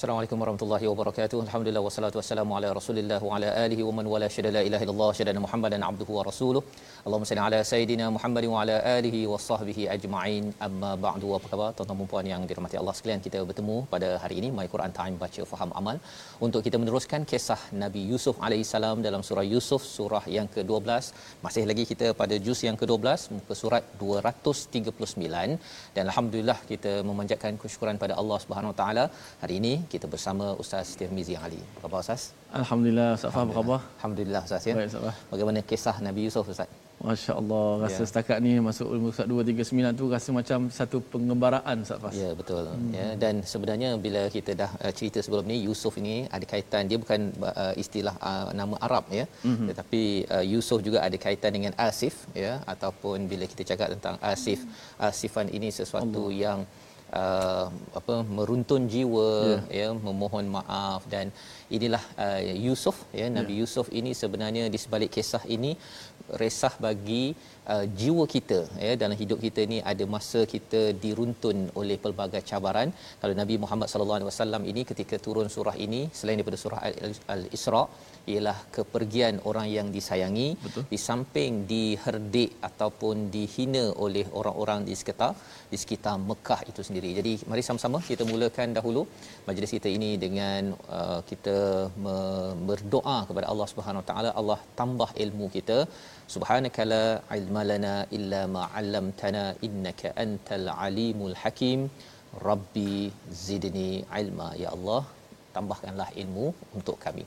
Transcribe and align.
Assalamualaikum 0.00 0.38
warahmatullahi 0.42 0.86
wabarakatuh. 0.90 1.38
Alhamdulillah 1.44 1.82
wassalatu 1.86 2.16
wassalamu 2.18 2.52
ala 2.58 2.68
Rasulillah 2.76 3.18
wa 3.26 3.32
ala 3.36 3.48
alihi 3.62 3.82
wa 3.86 3.92
man 3.96 4.06
wala 4.12 4.28
syada 4.34 4.50
la 4.56 4.60
ilaha 4.68 4.84
illallah 4.84 5.08
syada 5.18 5.42
Muhammadan 5.46 5.82
abduhu 5.88 6.12
wa 6.18 6.22
rasuluh. 6.28 6.62
Allahumma 7.04 7.28
salli 7.30 7.42
ala 7.46 7.58
sayidina 7.70 8.06
Muhammad 8.14 8.44
wa 8.52 8.60
ala 8.62 8.76
alihi 8.94 9.20
wa 9.32 9.38
sahbihi 9.48 9.82
ajma'in. 9.94 10.44
Amma 10.66 10.92
ba'du. 11.06 11.34
Apa 11.38 11.48
khabar 11.50 11.68
tuan-tuan 11.80 11.98
dan 12.00 12.08
puan 12.12 12.28
yang 12.32 12.44
dirahmati 12.52 12.78
Allah 12.82 12.94
sekalian? 13.00 13.20
Kita 13.26 13.42
bertemu 13.50 13.76
pada 13.92 14.08
hari 14.22 14.38
ini 14.42 14.48
My 14.60 14.66
Quran 14.76 14.94
Time 15.00 15.18
baca 15.24 15.44
faham 15.52 15.72
amal 15.82 15.98
untuk 16.48 16.64
kita 16.68 16.80
meneruskan 16.82 17.28
kisah 17.32 17.60
Nabi 17.84 18.04
Yusuf 18.12 18.38
alaihi 18.48 18.66
salam 18.72 19.04
dalam 19.08 19.24
surah 19.28 19.46
Yusuf 19.52 19.84
surah 19.96 20.24
yang 20.38 20.48
ke-12. 20.56 21.12
Masih 21.44 21.66
lagi 21.72 21.86
kita 21.92 22.08
pada 22.22 22.38
juz 22.48 22.62
yang 22.68 22.78
ke-12 22.84 23.28
muka 23.36 23.56
surat 23.62 23.84
239 24.06 25.60
dan 25.98 26.04
alhamdulillah 26.08 26.58
kita 26.72 26.94
memanjatkan 27.12 27.60
kesyukuran 27.60 28.02
pada 28.06 28.16
Allah 28.22 28.40
Subhanahu 28.46 28.74
wa 28.74 28.78
taala. 28.82 29.06
Hari 29.44 29.56
ini 29.62 29.74
kita 29.92 30.06
bersama 30.14 30.46
Ustaz 30.62 30.94
Tirmizi 30.98 31.34
Ali. 31.46 31.60
Apa 31.76 31.80
khabar 31.84 32.00
Ustaz? 32.06 32.22
Alhamdulillah 32.60 33.08
Ustaz 33.18 33.30
Faham 33.34 33.48
apa 33.50 33.56
khabar? 33.58 33.80
Alhamdulillah 33.98 34.42
Ustaz 34.48 34.62
ya. 34.70 34.74
Baik 34.78 34.88
Ustaz. 34.92 35.16
Bagaimana 35.32 35.58
kisah 35.70 35.96
Nabi 36.06 36.20
Yusuf 36.28 36.46
Ustaz? 36.54 36.70
Masya 37.08 37.32
Allah 37.40 37.66
Rasa 37.82 38.02
Ya. 38.04 38.06
setakat 38.08 38.38
ni 38.44 38.50
Masuk 38.66 38.88
ilmu 38.94 39.08
Ustaz 39.12 39.24
239 39.24 39.96
tu 40.00 40.04
Rasa 40.14 40.28
macam 40.38 40.58
satu 40.78 40.96
pengembaraan 41.12 41.76
Ustaz 41.84 41.98
Fas 42.02 42.12
Ya 42.22 42.30
betul. 42.40 42.64
Hmm. 42.72 42.90
Ya 42.98 43.06
dan 43.22 43.34
sebenarnya 43.52 43.90
bila 44.04 44.22
kita 44.36 44.52
dah 44.62 44.70
uh, 44.84 44.92
cerita 44.98 45.18
sebelum 45.24 45.44
ni 45.52 45.56
Yusuf 45.66 45.94
ini 46.02 46.16
ada 46.36 46.44
kaitan 46.52 46.82
dia 46.90 46.98
bukan 47.04 47.20
uh, 47.62 47.72
istilah 47.82 48.14
uh, 48.30 48.48
nama 48.60 48.76
Arab 48.86 49.04
ya. 49.18 49.24
Mm-hmm. 49.48 49.66
Tetapi 49.72 50.02
uh, 50.36 50.44
Yusuf 50.52 50.78
juga 50.88 50.98
ada 51.06 51.16
kaitan 51.24 51.52
dengan 51.56 51.72
Asif 51.88 52.14
ya 52.44 52.52
ataupun 52.74 53.24
bila 53.32 53.44
kita 53.52 53.64
cakap 53.70 53.88
tentang 53.96 54.16
Asif 54.32 54.60
Asifan 55.08 55.48
ini 55.58 55.70
sesuatu 55.80 56.22
Allah. 56.28 56.40
yang 56.44 56.58
uh, 57.12 57.66
apa 57.94 58.14
meruntun 58.26 58.86
jiwa 58.92 59.60
yeah. 59.70 59.90
ya 59.92 59.98
memohon 60.06 60.46
maaf 60.50 61.04
dan 61.10 61.34
inilah 61.76 62.02
uh, 62.24 62.40
Yusuf 62.66 62.96
ya 63.20 63.26
Nabi 63.38 63.52
yeah. 63.54 63.60
Yusuf 63.62 63.86
ini 64.00 64.12
sebenarnya 64.22 64.64
di 64.74 64.78
sebalik 64.84 65.10
kisah 65.16 65.42
ini 65.56 65.72
resah 66.42 66.72
bagi 66.86 67.22
uh, 67.72 67.84
jiwa 68.00 68.24
kita 68.34 68.58
ya 68.86 68.92
dalam 69.02 69.16
hidup 69.22 69.38
kita 69.46 69.62
ni 69.72 69.78
ada 69.92 70.04
masa 70.14 70.40
kita 70.54 70.82
diruntun 71.04 71.58
oleh 71.80 71.96
pelbagai 72.04 72.42
cabaran 72.50 72.90
kalau 73.22 73.34
Nabi 73.40 73.56
Muhammad 73.64 73.88
sallallahu 73.92 74.18
alaihi 74.20 74.30
wasallam 74.32 74.64
ini 74.72 74.84
ketika 74.90 75.18
turun 75.26 75.48
surah 75.56 75.76
ini 75.86 76.00
selain 76.18 76.38
daripada 76.40 76.60
surah 76.64 76.80
Al- 76.88 77.24
Al-Isra 77.36 77.82
ialah 78.32 78.58
kepergian 78.76 79.34
orang 79.50 79.66
yang 79.76 79.88
disayangi 79.96 80.48
Betul. 80.64 80.84
di 80.92 80.98
samping 81.08 81.52
diherdik 81.72 82.50
ataupun 82.68 83.16
dihina 83.34 83.84
oleh 84.04 84.26
orang-orang 84.40 84.80
di 84.88 84.94
sekitar 85.00 85.32
di 85.72 85.78
sekitar 85.82 86.14
Mekah 86.30 86.60
itu 86.70 86.80
sendiri. 86.88 87.10
Jadi 87.18 87.32
mari 87.50 87.62
sama-sama 87.68 87.98
kita 88.10 88.24
mulakan 88.32 88.76
dahulu 88.78 89.02
majlis 89.48 89.72
kita 89.76 89.88
ini 89.98 90.10
dengan 90.24 90.74
uh, 90.98 91.20
kita 91.30 91.56
berdoa 92.68 93.16
kepada 93.28 93.46
Allah 93.52 93.68
Subhanahu 93.72 94.02
Wa 94.02 94.08
Taala 94.10 94.30
Allah 94.40 94.58
tambah 94.80 95.10
ilmu 95.24 95.46
kita. 95.56 95.78
Subhanaka 96.34 96.88
la 96.92 97.04
ilma 97.38 97.62
lana 97.70 97.94
illa 98.18 98.42
ma 98.56 98.64
'allamtana 98.74 99.44
innaka 99.68 100.14
antal 100.24 100.68
alimul 100.86 101.36
hakim. 101.42 101.80
Rabbi 102.48 102.92
zidni 103.46 103.90
ilma 104.22 104.48
ya 104.64 104.68
Allah 104.76 105.02
tambahkanlah 105.56 106.08
ilmu 106.22 106.46
untuk 106.78 106.98
kami. 107.06 107.24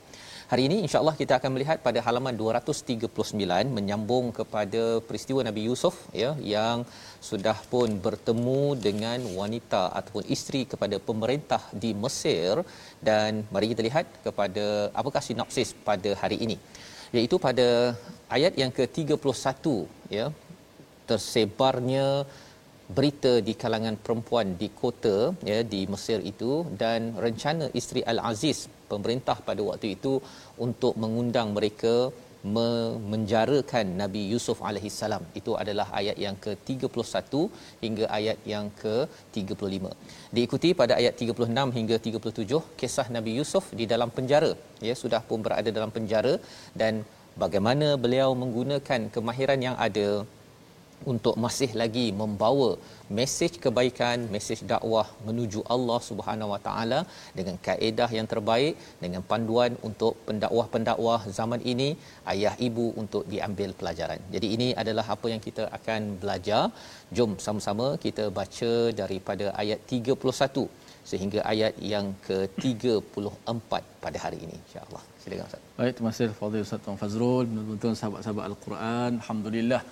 Hari 0.52 0.62
ini 0.68 0.76
insya-Allah 0.84 1.16
kita 1.20 1.34
akan 1.40 1.50
melihat 1.56 1.78
pada 1.84 2.00
halaman 2.06 2.34
239 2.40 3.70
menyambung 3.76 4.26
kepada 4.38 4.82
peristiwa 5.06 5.40
Nabi 5.46 5.62
Yusuf 5.68 5.94
ya 6.22 6.30
yang 6.54 6.84
sudah 7.28 7.56
pun 7.70 7.96
bertemu 8.06 8.76
dengan 8.86 9.24
wanita 9.38 9.82
ataupun 10.00 10.28
isteri 10.36 10.60
kepada 10.72 11.00
pemerintah 11.08 11.62
di 11.84 11.90
Mesir. 12.02 12.60
Dan 13.08 13.48
mari 13.54 13.72
kita 13.72 13.84
lihat 13.88 14.06
kepada 14.26 14.66
apakah 14.92 15.24
sinopsis 15.28 15.72
pada 15.88 16.12
hari 16.22 16.38
ini. 16.46 16.58
Iaitu 17.16 17.38
pada 17.46 17.68
ayat 18.36 18.52
yang 18.62 18.72
ke-31 18.78 19.64
ya 20.18 20.28
tersebarnya 21.08 22.06
berita 22.96 23.32
di 23.48 23.52
kalangan 23.62 23.96
perempuan 24.04 24.48
di 24.60 24.68
kota 24.82 25.16
ya 25.50 25.60
di 25.74 25.82
Mesir 25.92 26.20
itu 26.32 26.52
dan 26.82 27.16
rencana 27.26 27.66
isteri 27.80 28.04
Al-Aziz 28.12 28.58
pemerintah 28.92 29.36
pada 29.48 29.62
waktu 29.70 29.88
itu 29.96 30.12
untuk 30.66 30.94
mengundang 31.02 31.50
mereka 31.56 31.94
memenjarakan 32.56 33.86
Nabi 34.00 34.22
Yusuf 34.32 34.58
alaihissalam. 34.68 35.22
Itu 35.40 35.52
adalah 35.62 35.86
ayat 36.00 36.16
yang 36.24 36.36
ke-31 36.44 37.32
hingga 37.84 38.06
ayat 38.18 38.38
yang 38.52 38.66
ke-35. 38.82 39.84
Diikuti 40.36 40.70
pada 40.80 40.94
ayat 41.00 41.16
36 41.24 41.76
hingga 41.78 41.96
37 42.08 42.60
kisah 42.80 43.06
Nabi 43.16 43.32
Yusuf 43.40 43.66
di 43.80 43.86
dalam 43.92 44.12
penjara. 44.16 44.52
Ya 44.88 44.94
sudah 45.02 45.22
pun 45.28 45.40
berada 45.46 45.70
dalam 45.78 45.92
penjara 45.96 46.34
dan 46.82 47.02
bagaimana 47.42 47.88
beliau 48.04 48.30
menggunakan 48.42 49.00
kemahiran 49.14 49.60
yang 49.68 49.76
ada 49.88 50.08
untuk 51.12 51.34
masih 51.44 51.70
lagi 51.80 52.06
membawa 52.20 52.70
mesej 53.18 53.52
kebaikan, 53.64 54.18
mesej 54.34 54.60
dakwah 54.72 55.06
menuju 55.26 55.60
Allah 55.74 55.98
Subhanahu 56.08 56.52
Wa 56.54 56.60
Taala 56.66 57.00
dengan 57.38 57.56
kaedah 57.66 58.08
yang 58.18 58.28
terbaik, 58.32 58.74
dengan 59.04 59.24
panduan 59.30 59.72
untuk 59.88 60.14
pendakwah-pendakwah 60.28 61.20
zaman 61.38 61.60
ini, 61.72 61.88
ayah 62.34 62.54
ibu 62.68 62.86
untuk 63.02 63.24
diambil 63.32 63.72
pelajaran. 63.80 64.20
Jadi 64.34 64.48
ini 64.56 64.68
adalah 64.82 65.06
apa 65.16 65.28
yang 65.32 65.42
kita 65.48 65.66
akan 65.78 66.00
belajar. 66.22 66.62
Jom 67.16 67.32
sama-sama 67.46 67.88
kita 68.06 68.24
baca 68.38 68.72
daripada 69.02 69.46
ayat 69.62 69.80
31 69.98 70.66
sehingga 71.10 71.40
ayat 71.52 71.74
yang 71.92 72.06
ke-34 72.26 73.72
pada 74.04 74.18
hari 74.24 74.38
ini 74.44 74.56
insya-Allah. 74.62 75.02
Silakan 75.22 75.46
Ustaz. 75.48 75.62
Baik, 75.78 75.92
terima 75.96 76.10
kasih 76.12 76.28
Fadil 76.38 76.64
Ustaz 76.66 76.80
Tuan 76.84 76.96
Fazrul, 77.02 77.44
betul-betul 77.50 77.92
sahabat-sahabat 78.00 78.44
Al-Quran. 78.50 79.10
Alhamdulillah. 79.20 79.82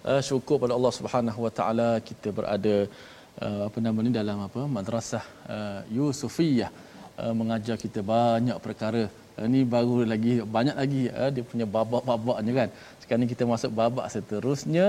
Uh, 0.00 0.22
syukur 0.24 0.56
pada 0.56 0.72
Allah 0.72 0.92
Subhanahu 0.96 1.40
Wa 1.44 1.52
Taala 1.52 1.88
kita 2.00 2.32
berada 2.32 2.88
uh, 3.44 3.68
apa 3.68 3.78
nama 3.84 3.98
ni 4.00 4.08
dalam 4.08 4.38
apa 4.48 4.64
madrasah 4.64 5.20
uh, 5.44 5.80
Yusufiyah 5.92 6.72
uh, 7.20 7.34
mengajar 7.36 7.76
kita 7.76 8.00
banyak 8.00 8.56
perkara 8.64 9.12
Ini 9.48 9.60
baru 9.74 10.04
lagi 10.12 10.32
banyak 10.56 10.76
lagi 10.80 11.02
dia 11.34 11.44
punya 11.50 11.66
babak-babaknya 11.74 12.52
kan. 12.60 12.68
Sekarang 13.10 13.26
ni 13.26 13.34
kita 13.34 13.44
masuk 13.52 13.70
babak 13.78 14.06
seterusnya 14.14 14.84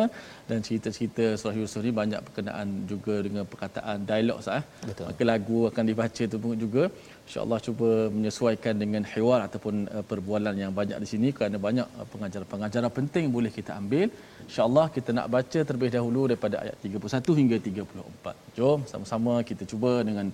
dan 0.50 0.58
cerita-cerita 0.66 1.24
surah 1.42 1.56
Yusuf 1.60 1.82
ni 1.86 1.90
banyak 2.00 2.20
perkenaan 2.26 2.68
juga 2.92 3.16
dengan 3.26 3.44
perkataan 3.52 4.06
dialog 4.10 4.38
sah. 4.48 4.62
Betul. 4.90 5.06
Maka 5.10 5.24
lagu 5.30 5.60
akan 5.70 5.84
dibaca 5.90 6.24
tu 6.34 6.38
pun 6.44 6.54
juga 6.64 6.84
insya-Allah 7.26 7.60
cuba 7.68 7.90
menyesuaikan 8.18 8.78
dengan 8.84 9.02
hiwar 9.14 9.40
ataupun 9.48 9.74
uh, 9.90 10.04
perbualan 10.12 10.54
yang 10.64 10.70
banyak 10.80 11.02
di 11.04 11.08
sini 11.14 11.34
kerana 11.38 11.58
banyak 11.66 11.88
uh, 11.98 12.06
pengajaran-pengajaran 12.14 12.94
penting 13.00 13.26
boleh 13.38 13.52
kita 13.58 13.74
ambil. 13.82 14.06
Insya-Allah 14.46 14.86
kita 15.00 15.10
nak 15.18 15.28
baca 15.38 15.60
terlebih 15.66 15.92
dahulu 15.98 16.22
daripada 16.30 16.62
ayat 16.62 16.78
31 16.86 17.42
hingga 17.42 17.58
34. 17.58 18.54
Jom 18.60 18.86
sama-sama 18.94 19.42
kita 19.42 19.66
cuba 19.74 19.94
dengan 20.12 20.30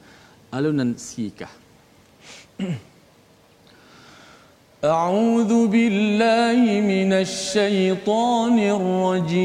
alunan 0.60 0.92
sikah. 1.08 1.54
أعوذ 4.86 5.68
بالله 5.68 6.82
من 6.82 7.14
الشيطان 7.14 8.60
الرجيم. 8.60 9.38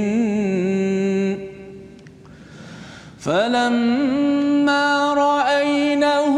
فلما 3.26 5.14
رأينه 5.14 6.36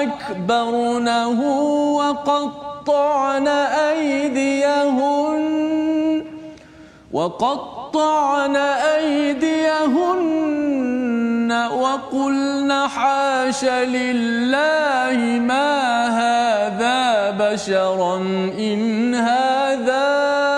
أكبرنه 0.00 1.40
وقطعن 1.96 3.48
أيديهن 3.88 5.38
وقطعن 7.12 8.56
أيديهن 8.96 10.28
وقلن 11.72 12.72
حاش 12.72 13.64
لله 13.64 15.16
ما 15.40 16.06
هذا 16.06 17.30
بشرا 17.30 18.16
إن 18.58 19.14
هذا 19.14 20.57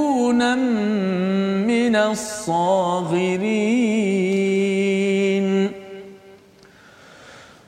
الصاغرين. 2.11 3.71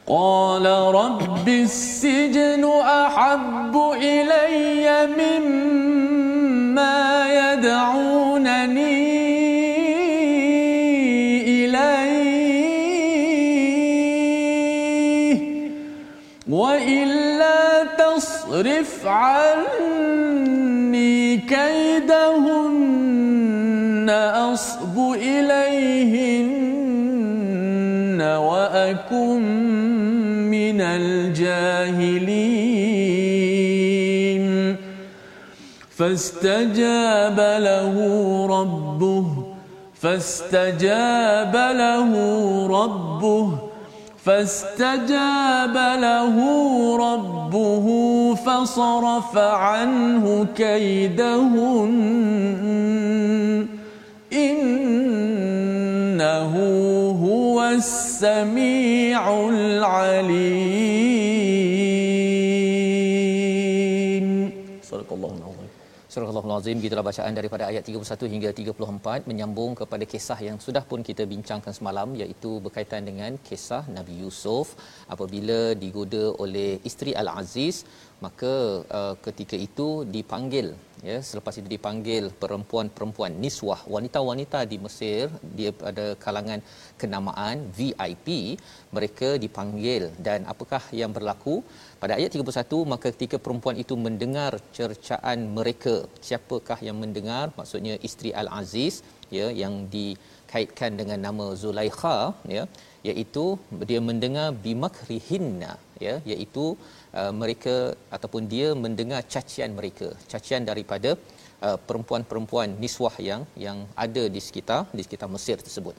قال 0.08 0.66
رب 0.96 1.48
السجن 1.48 2.64
أحب 2.82 3.92
إلي 3.96 5.08
مما 5.20 7.00
يدعونني 7.54 9.04
إليه. 11.66 12.24
وإلا 16.50 17.84
تصرف 17.84 19.08
عني 19.08 19.53
وأكن 29.14 30.50
من 30.50 30.82
الجاهلين. 30.82 32.34
فاستجاب 35.98 37.40
له 37.40 37.96
ربه 38.50 39.26
فاستجاب 40.02 41.56
له 41.56 42.12
ربه 42.68 43.50
فاستجاب 44.26 45.76
له 45.76 46.36
ربه 46.98 47.88
فصرف 48.36 49.38
عنه 49.38 50.48
كيدهن. 50.56 51.94
إنه 54.34 54.84
السميع 57.77 59.23
العليم 59.49 60.69
صدق 64.91 65.11
الله 65.17 65.33
العظيم 65.41 65.69
Surah 66.13 66.31
Al-Azim 66.33 66.79
gitulah 66.85 67.03
bacaan 67.09 67.35
daripada 67.39 67.65
ayat 67.71 67.83
31 67.89 68.31
hingga 68.33 68.51
34 68.61 69.29
menyambung 69.31 69.73
kepada 69.81 70.05
kisah 70.13 70.39
yang 70.47 70.57
sudah 70.65 70.83
pun 70.91 71.01
kita 71.09 71.23
bincangkan 71.33 71.73
semalam 71.79 72.09
iaitu 72.21 72.51
berkaitan 72.65 73.03
dengan 73.09 73.33
kisah 73.49 73.83
Nabi 73.97 74.15
Yusuf 74.23 74.73
apabila 75.15 75.59
digoda 75.83 76.25
oleh 76.45 76.71
isteri 76.91 77.13
Al-Aziz 77.23 77.77
maka 78.25 78.55
uh, 78.99 79.15
ketika 79.27 79.57
itu 79.67 79.89
dipanggil 80.17 80.69
ya 81.10 81.18
selepas 81.30 81.54
itu 81.60 81.68
dipanggil 81.76 82.24
perempuan-perempuan 82.42 83.32
niswah 83.44 83.80
wanita-wanita 83.96 84.60
di 84.72 84.78
Mesir. 84.86 85.26
Dia 85.58 85.72
pada 85.84 86.06
kalangan 86.26 86.60
kenamaan 87.02 87.58
VIP 87.78 88.28
mereka 88.96 89.30
dipanggil. 89.46 90.04
Dan 90.28 90.48
apakah 90.54 90.84
yang 91.02 91.12
berlaku? 91.18 91.56
Pada 92.04 92.16
ayat 92.20 92.32
31 92.36 92.92
maka 92.94 93.08
ketika 93.16 93.38
perempuan 93.46 93.78
itu 93.84 93.96
mendengar 94.08 94.52
cercaan 94.80 95.40
mereka 95.58 95.96
siapakah 96.28 96.80
yang 96.88 96.98
mendengar? 97.04 97.46
Maksudnya 97.60 97.96
isteri 98.08 98.32
Al-Aziz 98.42 98.96
ya 99.38 99.48
yang 99.64 99.76
dikaitkan 99.96 100.92
dengan 101.02 101.20
nama 101.28 101.46
Zulaikha 101.64 102.18
ya 102.56 102.64
iaitu 103.10 103.46
dia 103.90 104.00
mendengar 104.10 104.48
bimakrihinna 104.66 105.72
ya 106.06 106.16
iaitu 106.32 106.66
uh, 107.20 107.34
mereka 107.42 107.76
ataupun 108.16 108.44
dia 108.54 108.68
mendengar 108.84 109.22
cacian 109.34 109.72
mereka 109.80 110.10
cacian 110.32 110.64
daripada 110.70 111.12
uh, 111.68 111.78
perempuan-perempuan 111.88 112.70
niswah 112.84 113.16
yang 113.30 113.44
yang 113.66 113.80
ada 114.06 114.24
di 114.36 114.42
sekitar 114.48 114.82
di 114.98 115.04
sekitar 115.08 115.30
Mesir 115.36 115.58
tersebut. 115.66 115.96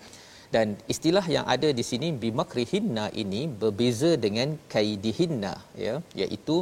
Dan 0.55 0.69
istilah 0.93 1.27
yang 1.35 1.47
ada 1.55 1.69
di 1.79 1.85
sini 1.91 2.09
bimakrihinna 2.23 3.05
ini 3.23 3.41
berbeza 3.63 4.11
dengan 4.25 4.49
kaidihinna 4.75 5.55
ya 5.87 5.95
iaitu 6.23 6.57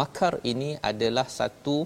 makar 0.00 0.32
ini 0.52 0.70
adalah 0.90 1.26
satu 1.38 1.76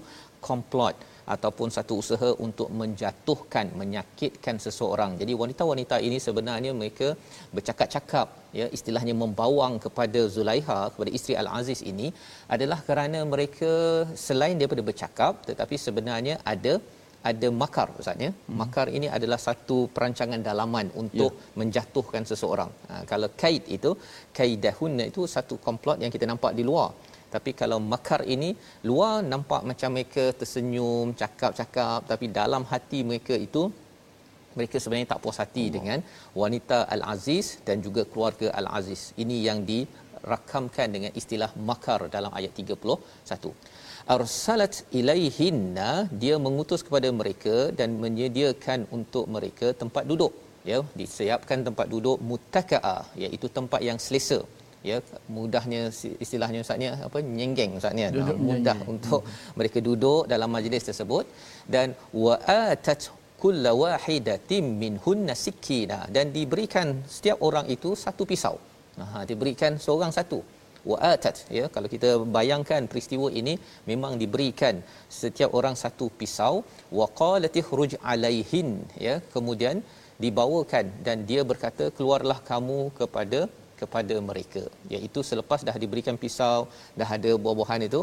komplot 0.47 0.95
ataupun 1.33 1.69
satu 1.75 1.93
usaha 2.01 2.29
untuk 2.45 2.69
menjatuhkan 2.81 3.67
menyakitkan 3.81 4.57
seseorang. 4.65 5.11
Jadi 5.21 5.33
wanita-wanita 5.41 5.97
ini 6.07 6.17
sebenarnya 6.27 6.71
mereka 6.79 7.07
bercakap-cakap 7.55 8.27
ya 8.59 8.67
istilahnya 8.77 9.15
membawang 9.23 9.73
kepada 9.85 10.21
Zulaiha 10.35 10.79
kepada 10.93 11.11
isteri 11.17 11.35
Al-Aziz 11.41 11.81
ini 11.91 12.09
adalah 12.55 12.79
kerana 12.89 13.21
mereka 13.33 13.71
selain 14.27 14.57
daripada 14.59 14.83
bercakap 14.89 15.33
tetapi 15.49 15.77
sebenarnya 15.87 16.35
ada 16.53 16.75
ada 17.29 17.47
makar 17.61 17.87
ustaz 18.01 18.23
ya. 18.25 18.31
Hmm. 18.31 18.57
Makar 18.61 18.87
ini 18.97 19.07
adalah 19.17 19.39
satu 19.47 19.77
perancangan 19.95 20.41
dalaman 20.47 20.87
untuk 21.01 21.31
ya. 21.33 21.57
menjatuhkan 21.59 22.23
seseorang. 22.31 22.71
Ha, 22.89 23.01
kalau 23.11 23.29
kaid 23.41 23.63
itu 23.77 23.91
kaidahun 24.37 25.01
itu 25.11 25.23
satu 25.35 25.57
komplot 25.65 25.97
yang 26.03 26.13
kita 26.15 26.27
nampak 26.31 26.53
di 26.59 26.65
luar. 26.69 26.89
Tapi 27.35 27.51
kalau 27.61 27.79
makar 27.93 28.21
ini 28.35 28.49
luar 28.89 29.15
nampak 29.31 29.61
macam 29.69 29.89
mereka 29.95 30.25
tersenyum, 30.39 31.07
cakap-cakap 31.21 32.01
tapi 32.11 32.25
dalam 32.39 32.63
hati 32.71 32.99
mereka 33.09 33.35
itu 33.47 33.63
mereka 34.57 34.77
sebenarnya 34.83 35.09
tak 35.13 35.21
puas 35.23 35.39
hati 35.43 35.65
Allah. 35.65 35.75
dengan 35.77 35.99
wanita 36.41 36.77
Al-Aziz 36.95 37.47
dan 37.67 37.79
juga 37.85 38.03
keluarga 38.11 38.47
Al-Aziz. 38.59 39.01
Ini 39.23 39.37
yang 39.47 39.59
dirakamkan 39.69 40.87
dengan 40.95 41.11
istilah 41.21 41.51
makar 41.69 41.99
dalam 42.15 42.31
ayat 42.39 42.53
31 42.61 43.53
arsalat 44.13 44.75
ilaihinna 44.99 45.89
dia 46.21 46.35
mengutus 46.45 46.81
kepada 46.87 47.09
mereka 47.19 47.55
dan 47.79 47.89
menyediakan 48.03 48.79
untuk 48.97 49.25
mereka 49.35 49.67
tempat 49.81 50.03
duduk 50.11 50.33
ya 50.71 50.79
disiapkan 50.99 51.59
tempat 51.67 51.87
duduk 51.93 52.17
muttaka'a 52.29 52.97
iaitu 53.23 53.47
tempat 53.57 53.81
yang 53.89 53.99
selesa 54.05 54.39
ya 54.89 54.97
mudahnya 55.35 55.81
istilahnya 56.23 56.59
ustaznya 56.65 56.91
apa 57.07 57.19
nyenggeng 57.37 57.71
ustaznya 57.79 58.07
nah, 58.17 58.37
mudah 58.47 58.77
untuk 58.93 59.21
hmm. 59.25 59.53
mereka 59.59 59.79
duduk 59.87 60.23
dalam 60.33 60.49
majlis 60.55 60.85
tersebut 60.89 61.25
dan 61.75 61.87
wa 62.23 62.35
atat 62.65 63.01
kulla 63.45 63.71
wahidatin 63.81 64.65
minhunna 64.81 65.33
sikina 65.43 65.97
dan 66.15 66.27
diberikan 66.35 66.87
setiap 67.15 67.39
orang 67.47 67.65
itu 67.75 67.89
satu 68.03 68.23
pisau. 68.31 68.55
Nah 68.99 69.23
diberikan 69.31 69.73
seorang 69.85 70.13
satu. 70.17 70.39
Wa'atat 70.89 71.37
ya 71.57 71.65
kalau 71.75 71.87
kita 71.93 72.09
bayangkan 72.37 72.81
peristiwa 72.91 73.27
ini 73.39 73.53
memang 73.89 74.13
diberikan 74.21 74.75
setiap 75.19 75.51
orang 75.59 75.75
satu 75.83 76.07
pisau. 76.19 76.55
Waqalati 76.99 77.61
khruj 77.67 77.93
alaihin 78.13 78.69
ya 79.07 79.15
kemudian 79.35 79.77
dibawakan 80.23 80.85
dan 81.07 81.17
dia 81.29 81.41
berkata 81.51 81.85
keluarlah 81.97 82.39
kamu 82.51 82.79
kepada 82.99 83.41
kepada 83.81 84.15
mereka. 84.29 84.63
Iaitu 84.93 85.21
selepas 85.31 85.61
dah 85.69 85.75
diberikan 85.83 86.17
pisau 86.23 86.59
dah 86.99 87.09
ada 87.17 87.31
buah-buahan 87.43 87.83
itu 87.89 88.01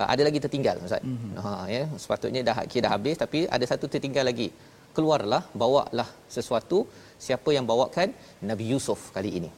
uh, 0.00 0.08
ada 0.12 0.22
lagi 0.28 0.38
tertinggal 0.44 0.76
ustaz. 0.86 1.02
Mm-hmm. 1.08 1.32
ha 1.44 1.52
ya 1.76 1.82
sepatutnya 2.02 2.42
dah 2.48 2.56
kira 2.72 2.84
dah 2.86 2.92
habis 2.96 3.16
tapi 3.24 3.40
ada 3.56 3.64
satu 3.72 3.86
tertinggal 3.94 4.26
lagi 4.30 4.48
keluarlah 4.96 5.42
bawalah 5.62 6.08
sesuatu 6.36 6.78
siapa 7.26 7.50
yang 7.56 7.66
bawakan? 7.72 8.08
Nabi 8.50 8.64
Yusuf 8.72 9.00
kali 9.16 9.30
ini. 9.38 9.50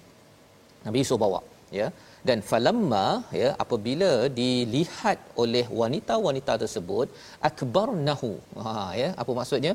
Nabi 0.86 0.96
Yusuf 1.02 1.18
bawa 1.24 1.40
ya. 1.80 1.88
Dan 2.28 2.38
falamma 2.50 3.06
ya 3.40 3.48
apabila 3.64 4.10
dilihat 4.40 5.18
oleh 5.42 5.64
wanita-wanita 5.80 6.52
tersebut 6.62 7.06
akbarnahu 7.50 8.30
ha 8.64 8.72
ya 9.02 9.08
apa 9.22 9.30
maksudnya? 9.38 9.74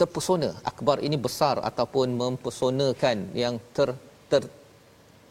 Terpesona. 0.00 0.50
Akbar 0.70 0.96
ini 1.06 1.16
besar 1.26 1.56
ataupun 1.70 2.08
mempesonakan 2.22 3.18
yang 3.42 3.54
ter 3.76 3.88
ter 4.30 4.42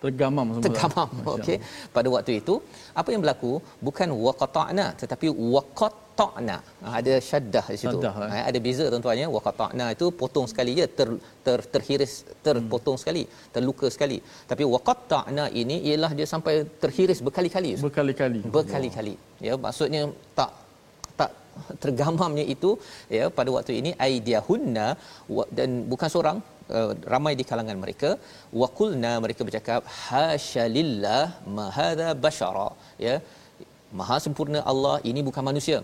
tergamam 0.02 0.48
semua. 0.56 0.66
tergamam 0.66 1.10
okey. 1.36 1.58
Pada 1.96 2.08
waktu 2.16 2.32
itu 2.42 2.56
apa 3.00 3.10
yang 3.14 3.22
berlaku? 3.24 3.52
Bukan 3.88 4.10
waqata'na 4.26 4.88
tetapi 5.02 5.28
waqat 5.56 5.94
waqata'na. 6.18 6.58
Ha, 6.84 6.88
ada 7.00 7.14
syaddah 7.30 7.66
di 7.74 7.78
situ. 7.82 8.00
Syaddah, 8.00 8.14
eh. 8.26 8.30
ha, 8.34 8.40
ada 8.50 8.60
beza 8.66 8.86
tuan-tuan 8.92 9.22
ya. 9.24 9.28
Waqata'na 9.36 9.86
itu 9.96 10.06
potong 10.22 10.48
sekali 10.52 10.72
je 10.80 10.86
ter, 10.98 11.10
ter 11.46 11.60
terhiris 11.74 12.14
terpotong 12.46 12.98
hmm. 12.98 13.04
sekali 13.04 13.24
terluka 13.56 13.88
sekali. 13.96 14.18
Tapi 14.52 14.64
waqata'na 14.76 15.46
ini 15.62 15.78
ialah 15.90 16.12
dia 16.20 16.28
sampai 16.34 16.56
terhiris 16.84 17.22
berkali-kali. 17.28 17.72
Berkali-kali. 17.88 18.42
Berkali-kali. 18.58 19.16
Ya 19.48 19.56
maksudnya 19.66 20.04
tak 20.38 20.52
tak 21.20 21.32
tergamamnya 21.84 22.46
itu 22.56 22.70
ya 23.18 23.26
pada 23.38 23.50
waktu 23.56 23.74
ini 23.82 23.92
aidiahunna 24.06 24.88
dan 25.58 25.70
bukan 25.92 26.10
seorang 26.14 26.38
uh, 26.78 26.92
ramai 27.14 27.34
di 27.40 27.44
kalangan 27.50 27.78
mereka 27.84 28.10
waqulna 28.62 29.14
mereka 29.26 29.42
bercakap 29.48 29.82
hasyalillah 30.10 31.24
ma 31.58 31.68
hadha 31.80 32.10
bashara. 32.26 32.70
Ya 33.08 33.18
maha 34.00 34.18
sempurna 34.24 34.60
Allah 34.72 34.96
ini 35.10 35.22
bukan 35.28 35.44
manusia 35.50 35.78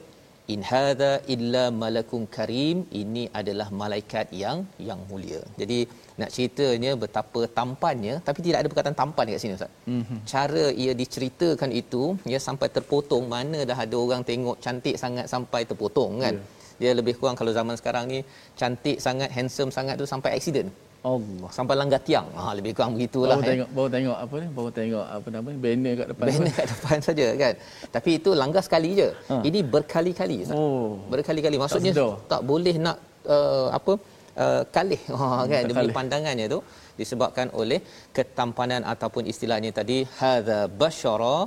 in 0.54 0.62
hadha 0.70 1.12
illa 1.34 1.64
malakun 1.82 2.24
karim 2.36 2.78
ini 3.02 3.24
adalah 3.40 3.68
malaikat 3.82 4.28
yang 4.44 4.58
yang 4.88 5.00
mulia. 5.10 5.42
Jadi 5.62 5.80
nak 6.20 6.30
ceritanya 6.36 6.92
betapa 7.04 7.42
tampannya 7.60 8.16
tapi 8.28 8.40
tidak 8.46 8.58
ada 8.62 8.70
perkataan 8.72 8.98
tampan 9.02 9.24
dekat 9.28 9.42
sini 9.44 9.58
ustaz. 9.58 9.72
Mm-hmm. 9.94 10.20
cara 10.34 10.66
ia 10.84 10.94
diceritakan 11.02 11.72
itu 11.82 12.04
ya 12.34 12.42
sampai 12.48 12.68
terpotong. 12.76 13.26
Mana 13.36 13.62
dah 13.70 13.78
ada 13.86 13.96
orang 14.06 14.24
tengok 14.32 14.60
cantik 14.66 14.98
sangat 15.04 15.28
sampai 15.36 15.64
terpotong 15.70 16.14
kan? 16.26 16.36
Yeah. 16.36 16.62
dia 16.82 16.92
lebih 17.00 17.14
kurang 17.20 17.38
kalau 17.40 17.52
zaman 17.60 17.76
sekarang 17.80 18.06
ni 18.12 18.20
cantik 18.60 18.98
sangat 19.06 19.30
handsome 19.36 19.72
sangat 19.78 19.96
tu 20.02 20.06
sampai 20.14 20.32
accident 20.38 20.70
Allah 21.12 21.50
sampai 21.58 21.76
langgar 21.80 22.00
tiang. 22.08 22.28
Ha 22.40 22.56
lebih 22.58 22.72
kurang 22.76 22.92
begitulah. 22.96 23.36
Baru 23.36 23.44
eh. 23.44 23.50
tengok 23.52 23.70
baru 23.76 23.88
tengok 23.96 24.18
apa 24.24 24.36
ni? 24.42 24.48
Baru 24.58 24.70
tengok 24.80 25.06
apa 25.16 25.28
nama 25.36 25.48
ni? 25.54 25.58
Banner 25.66 25.94
kat 26.00 26.08
depan. 26.12 26.26
Banner 26.32 26.54
kat 26.60 26.68
depan 26.74 26.98
saja 27.08 27.28
kan. 27.44 27.54
Tapi 27.96 28.10
itu 28.20 28.30
langgar 28.42 28.64
sekali 28.68 28.90
je. 29.00 29.08
Ha. 29.30 29.36
Ini 29.50 29.60
berkali-kali. 29.74 30.38
Oh. 30.60 30.96
Berkali-kali. 31.14 31.60
Maksudnya 31.64 31.94
tak, 32.00 32.20
tak 32.34 32.42
boleh 32.52 32.76
nak 32.86 32.98
uh, 33.36 33.70
apa? 33.80 33.96
Uh, 34.44 34.64
kalih 34.76 34.98
ha 35.20 35.46
kan 35.50 35.62
demi 35.70 35.94
pandangannya 35.98 36.46
tu 36.54 36.58
disebabkan 37.00 37.48
oleh 37.62 37.78
ketampanan 38.18 38.82
ataupun 38.94 39.30
istilahnya 39.32 39.70
tadi 39.80 39.98
hadza 40.20 40.58
basyara 40.82 41.38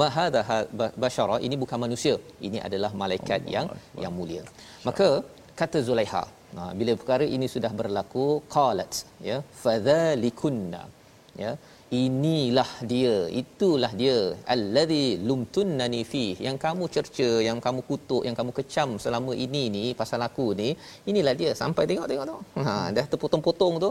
ma 0.00 0.08
hadza 0.16 0.42
basyara 1.04 1.36
ini 1.46 1.56
bukan 1.62 1.80
manusia 1.84 2.14
ini 2.48 2.60
adalah 2.66 2.92
malaikat 3.02 3.40
Allah 3.40 3.54
yang 3.54 3.66
Allah. 3.72 4.02
yang 4.04 4.12
mulia 4.18 4.42
maka 4.88 5.06
kata 5.60 5.80
Zulaiha 5.88 6.22
Ha, 6.56 6.62
bila 6.78 6.92
perkara 7.00 7.24
ini 7.36 7.46
sudah 7.54 7.72
berlaku 7.78 8.26
qalat 8.54 8.92
ya 9.28 9.36
fadzalikunna 9.62 10.82
ya 11.42 11.50
inilah 12.04 12.70
dia 12.90 13.14
itulah 13.40 13.90
dia 14.00 14.16
allazi 14.54 15.04
lumtunnani 15.28 16.00
fi 16.10 16.24
yang 16.46 16.56
kamu 16.64 16.84
cerca 16.94 17.28
yang 17.48 17.58
kamu 17.66 17.80
kutuk 17.90 18.22
yang 18.26 18.36
kamu 18.38 18.52
kecam 18.58 18.88
selama 19.04 19.32
ini 19.44 19.62
ni 19.76 19.84
pasal 20.00 20.20
aku 20.28 20.46
ni 20.60 20.68
inilah 21.10 21.34
dia. 21.40 21.50
Sampai 21.60 21.84
tengok 21.90 22.08
tengok 22.10 22.26
tu. 22.30 22.36
Ha 22.66 22.74
dah 22.96 23.06
terpotong-potong 23.12 23.74
tu 23.84 23.90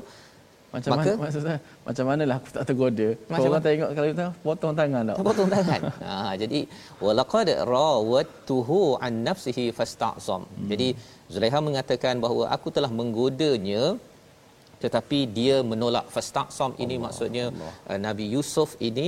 macam 0.78 0.92
Maka, 0.94 1.12
mana 1.12 1.22
maksud 1.24 1.42
saya 1.48 1.60
macam 1.88 2.04
manalah 2.10 2.36
aku 2.40 2.50
tak 2.58 2.66
tergoda. 2.70 3.08
Macam 3.32 3.50
orang 3.52 3.64
tengok 3.68 3.90
kalau 3.98 4.08
kita 4.12 4.26
potong 4.48 4.76
tangan 4.80 5.04
tak 5.10 5.26
potong 5.30 5.50
tangan? 5.56 5.82
Ha 6.08 6.16
jadi 6.44 6.60
walaqad 7.06 7.50
rawatuhu 7.76 8.80
an 9.08 9.14
nafsihi 9.28 9.66
fasta'zam. 9.80 10.44
Hmm. 10.48 10.70
jadi 10.72 10.88
Zulaiha 11.34 11.60
mengatakan 11.68 12.16
bahawa 12.26 12.44
aku 12.56 12.68
telah 12.76 12.92
menggodanya 13.00 13.84
tetapi 14.84 15.20
dia 15.38 15.56
menolak 15.72 16.06
fastaqsam 16.16 16.72
ini. 16.84 16.96
Allah, 16.96 17.04
maksudnya 17.06 17.46
Allah. 17.52 17.74
Uh, 17.90 18.00
Nabi 18.08 18.26
Yusuf 18.36 18.70
ini 18.90 19.08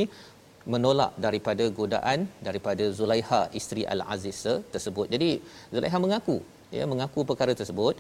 menolak 0.74 1.12
daripada 1.26 1.66
godaan 1.80 2.20
daripada 2.48 2.86
Zulaiha 2.98 3.42
isteri 3.60 3.84
Al-Aziz 3.94 4.42
tersebut. 4.74 5.08
Jadi 5.16 5.30
Zulaiha 5.74 6.00
mengaku 6.06 6.38
ya 6.78 6.84
mengaku 6.92 7.22
perkara 7.30 7.54
tersebut 7.60 7.96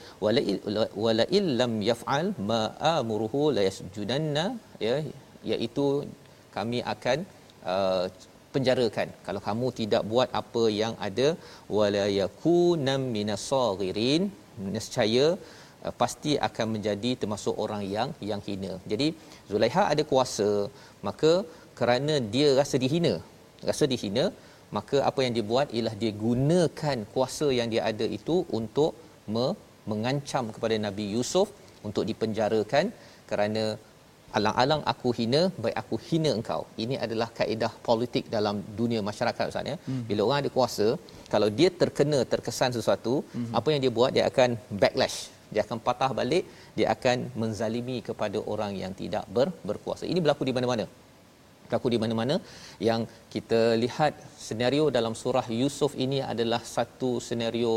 wala 1.05 1.25
illam 1.39 1.73
yaf'al 1.89 2.27
ma 2.49 2.61
amuruhu 2.95 3.43
la 3.57 3.61
yasjudanna 3.67 4.45
ya 4.85 4.95
iaitu 5.51 5.85
kami 6.57 6.79
akan 6.93 7.19
uh, 7.73 8.05
penjarakan 8.53 9.07
kalau 9.27 9.41
kamu 9.47 9.67
tidak 9.79 10.03
buat 10.11 10.29
apa 10.41 10.63
yang 10.81 10.93
ada 11.07 11.27
wala 11.77 12.05
yakunam 12.21 13.01
minasaghirin 13.15 14.23
nescaya 14.75 15.27
uh, 15.85 15.93
pasti 16.01 16.33
akan 16.47 16.67
menjadi 16.75 17.11
termasuk 17.23 17.55
orang 17.65 17.83
yang 17.95 18.11
yang 18.31 18.41
hina. 18.47 18.73
Jadi 18.91 19.07
Zulaiha 19.51 19.83
ada 19.93 20.03
kuasa, 20.11 20.49
maka 21.07 21.33
kerana 21.79 22.15
dia 22.33 22.47
rasa 22.59 22.75
dihina, 22.83 23.13
rasa 23.69 23.85
dihina, 23.93 24.25
maka 24.77 24.97
apa 25.09 25.19
yang 25.25 25.33
dia 25.37 25.45
buat 25.51 25.67
ialah 25.77 25.95
dia 26.01 26.11
gunakan 26.25 26.97
kuasa 27.13 27.47
yang 27.59 27.69
dia 27.73 27.81
ada 27.91 28.05
itu 28.17 28.35
untuk 28.59 28.91
me- 29.33 29.55
mengancam 29.91 30.45
kepada 30.55 30.75
Nabi 30.87 31.05
Yusuf 31.15 31.47
untuk 31.87 32.03
dipenjarakan 32.09 32.85
kerana 33.29 33.63
alang-alang 34.37 34.81
aku 34.91 35.09
hina 35.19 35.41
baik 35.63 35.75
aku 35.81 35.95
hina 36.07 36.31
engkau. 36.39 36.61
Ini 36.83 36.95
adalah 37.05 37.29
kaedah 37.39 37.71
politik 37.89 38.25
dalam 38.35 38.55
dunia 38.79 39.01
masyarakat 39.09 39.43
ustaz 39.51 39.71
ya. 39.71 39.77
Hmm. 39.87 40.03
bila 40.09 40.21
orang 40.27 40.39
ada 40.43 40.51
kuasa 40.57 40.87
kalau 41.33 41.49
dia 41.59 41.69
terkena 41.81 42.19
terkesan 42.33 42.71
sesuatu 42.77 43.15
hmm. 43.33 43.51
apa 43.59 43.67
yang 43.73 43.81
dia 43.85 43.93
buat? 43.99 44.11
Dia 44.17 44.25
akan 44.31 44.49
backlash. 44.83 45.19
Dia 45.53 45.61
akan 45.65 45.77
patah 45.87 46.11
balik. 46.19 46.45
Dia 46.77 46.87
akan 46.95 47.17
menzalimi 47.41 47.97
kepada 48.09 48.37
orang 48.53 48.73
yang 48.81 48.93
tidak 49.01 49.25
ber, 49.35 49.47
berkuasa. 49.69 50.05
Ini 50.11 50.19
berlaku 50.23 50.45
di 50.49 50.55
mana-mana 50.57 50.85
berlaku 51.69 51.87
di 51.93 51.99
mana-mana. 52.03 52.35
Yang 52.89 53.01
kita 53.33 53.61
lihat 53.83 54.13
senario 54.47 54.85
dalam 54.97 55.13
surah 55.21 55.47
Yusuf 55.61 55.93
ini 56.05 56.19
adalah 56.33 56.61
satu 56.75 57.11
senario 57.29 57.73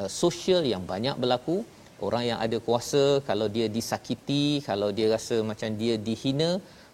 uh, 0.00 0.10
sosial 0.22 0.66
yang 0.72 0.84
banyak 0.92 1.16
berlaku. 1.22 1.58
Orang 2.06 2.24
yang 2.28 2.38
ada 2.44 2.58
kuasa 2.66 3.02
kalau 3.28 3.46
dia 3.56 3.66
disakiti 3.78 4.44
kalau 4.68 4.88
dia 4.98 5.06
rasa 5.14 5.36
macam 5.50 5.70
dia 5.80 5.94
dihina 6.06 6.50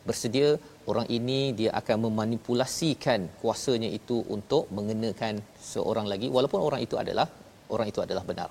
bersedia 0.07 0.49
orang 0.90 1.07
ini 1.16 1.40
dia 1.59 1.71
akan 1.81 1.97
memanipulasikan 2.07 3.21
kuasanya 3.43 3.90
itu 3.99 4.16
untuk 4.37 4.64
mengenakan 4.76 5.43
seorang 5.73 6.07
lagi 6.12 6.28
walaupun 6.37 6.61
orang 6.69 6.81
itu 6.87 6.97
adalah 7.02 7.26
orang 7.75 7.87
itu 7.93 8.00
adalah 8.07 8.25
benar. 8.31 8.49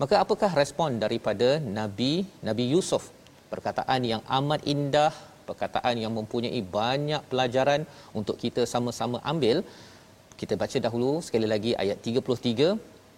Maka 0.00 0.14
apakah 0.24 0.50
respon 0.62 1.00
daripada 1.04 1.48
nabi 1.78 2.12
nabi 2.48 2.64
Yusuf? 2.74 3.04
Perkataan 3.52 4.02
yang 4.12 4.22
amat 4.38 4.60
indah 4.74 5.12
perkataan 5.48 5.94
yang 6.02 6.12
mempunyai 6.18 6.60
banyak 6.78 7.22
pelajaran 7.30 7.82
untuk 8.18 8.36
kita 8.42 8.64
sama-sama 8.74 9.18
ambil. 9.32 9.58
Kita 10.40 10.54
baca 10.62 10.78
dahulu 10.86 11.12
sekali 11.26 11.48
lagi 11.52 11.72
ayat 11.82 11.98
33 12.08 12.70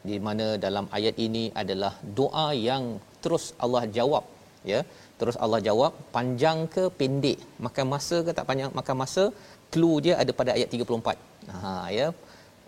di 0.08 0.16
mana 0.26 0.46
dalam 0.64 0.86
ayat 0.98 1.16
ini 1.26 1.44
adalah 1.62 1.92
doa 2.18 2.48
yang 2.68 2.84
terus 3.24 3.46
Allah 3.64 3.84
jawab 3.98 4.24
ya. 4.72 4.80
Terus 5.20 5.36
Allah 5.44 5.60
jawab 5.68 5.92
panjang 6.16 6.58
ke 6.74 6.84
pendek? 6.98 7.38
Makan 7.66 7.86
masa 7.94 8.16
ke 8.26 8.32
tak 8.38 8.46
panjang 8.50 8.70
makan 8.80 8.96
masa? 9.02 9.24
Clue 9.72 9.96
dia 10.04 10.14
ada 10.22 10.32
pada 10.40 10.50
ayat 10.56 10.68
34 10.70 11.54
ha 11.56 11.72
ya. 11.98 12.08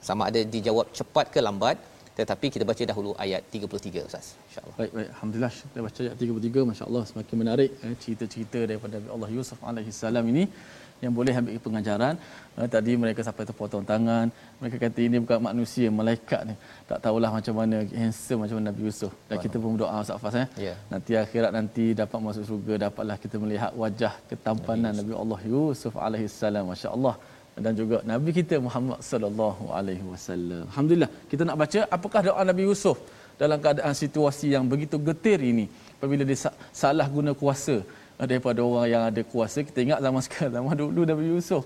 Sama 0.08 0.22
ada 0.30 0.40
dijawab 0.54 0.86
cepat 0.98 1.26
ke 1.34 1.40
lambat 1.46 1.76
tetapi 2.18 2.46
kita 2.54 2.64
baca 2.70 2.82
dahulu 2.90 3.10
ayat 3.24 3.42
33 3.54 4.06
ustaz. 4.08 4.26
Insyaallah. 4.48 4.76
Baik 4.80 4.92
baik. 4.96 5.08
Alhamdulillah 5.14 5.52
kita 5.60 5.80
baca 5.86 6.00
ayat 6.06 6.16
33 6.24 6.68
masya-Allah 6.70 7.02
semakin 7.10 7.36
menarik 7.42 7.70
eh, 7.84 7.94
cerita-cerita 8.02 8.60
daripada 8.70 8.96
Allah 9.14 9.30
Yusuf 9.36 9.58
alaihi 9.70 9.92
salam 10.02 10.26
ini 10.32 10.44
yang 11.04 11.12
boleh 11.18 11.32
ambil 11.40 11.56
pengajaran. 11.66 12.14
Uh, 12.58 12.68
tadi 12.74 12.92
mereka 13.02 13.20
sampai 13.26 13.44
terpotong 13.48 13.84
tangan 13.90 14.26
mereka 14.60 14.76
kata 14.84 15.00
ini 15.08 15.16
bukan 15.24 15.40
manusia 15.48 15.88
malaikat 16.00 16.40
ni. 16.48 16.54
Tak 16.90 16.98
tahulah 17.04 17.30
macam 17.36 17.54
mana 17.60 17.76
handsome 18.00 18.40
macam 18.44 18.56
mana 18.58 18.66
Nabi 18.70 18.82
Yusuf. 18.88 19.12
Dan 19.28 19.36
wow. 19.38 19.44
kita 19.44 19.56
pun 19.62 19.70
berdoa 19.74 20.02
Ustaz 20.04 20.20
Fas 20.24 20.36
eh. 20.42 20.48
Yeah. 20.66 20.76
nanti 20.92 21.12
akhirat 21.24 21.52
nanti 21.58 21.84
dapat 22.02 22.18
masuk 22.26 22.44
surga 22.50 22.74
dapatlah 22.86 23.16
kita 23.24 23.36
melihat 23.44 23.72
wajah 23.82 24.12
ketampanan 24.30 24.92
Nabi, 25.00 25.12
Nabi 25.12 25.20
Allah 25.22 25.40
Yusuf 25.54 25.94
alaihi 26.06 26.28
salam 26.40 26.66
masya-Allah 26.72 27.14
dan 27.64 27.72
juga 27.80 27.96
Nabi 28.12 28.30
kita 28.38 28.56
Muhammad 28.66 28.98
sallallahu 29.10 29.64
alaihi 29.78 30.04
wasallam. 30.12 30.62
Alhamdulillah. 30.70 31.10
Kita 31.30 31.42
nak 31.48 31.56
baca 31.62 31.80
apakah 31.96 32.20
doa 32.28 32.42
Nabi 32.50 32.62
Yusuf 32.68 32.98
dalam 33.42 33.58
keadaan 33.64 33.94
situasi 34.02 34.46
yang 34.54 34.64
begitu 34.72 34.96
getir 35.08 35.38
ini? 35.52 35.66
Apabila 35.96 36.24
dia 36.30 36.38
salah 36.82 37.06
guna 37.16 37.32
kuasa 37.42 37.76
daripada 38.30 38.60
orang 38.68 38.86
yang 38.94 39.02
ada 39.10 39.22
kuasa. 39.32 39.58
Kita 39.68 39.78
ingat 39.86 40.00
zaman 40.06 40.22
sekarang 40.26 40.52
zaman 40.56 40.74
dulu 40.82 41.02
Nabi 41.12 41.24
Yusuf 41.32 41.62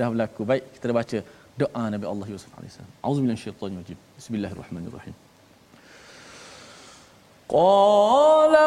dah 0.00 0.08
berlaku. 0.12 0.42
Baik 0.50 0.64
kita 0.74 0.84
dah 0.90 0.96
baca 1.00 1.18
doa 1.62 1.82
Nabi 1.94 2.06
Allah 2.12 2.26
Yusuf 2.34 2.50
alaihi 2.58 2.74
salam 2.76 2.92
auzubillahi 3.06 3.38
minasyaitanir 3.38 3.78
rajim. 3.82 3.98
Bismillahirrahmanirrahim. 4.18 5.16
Qala 7.56 8.57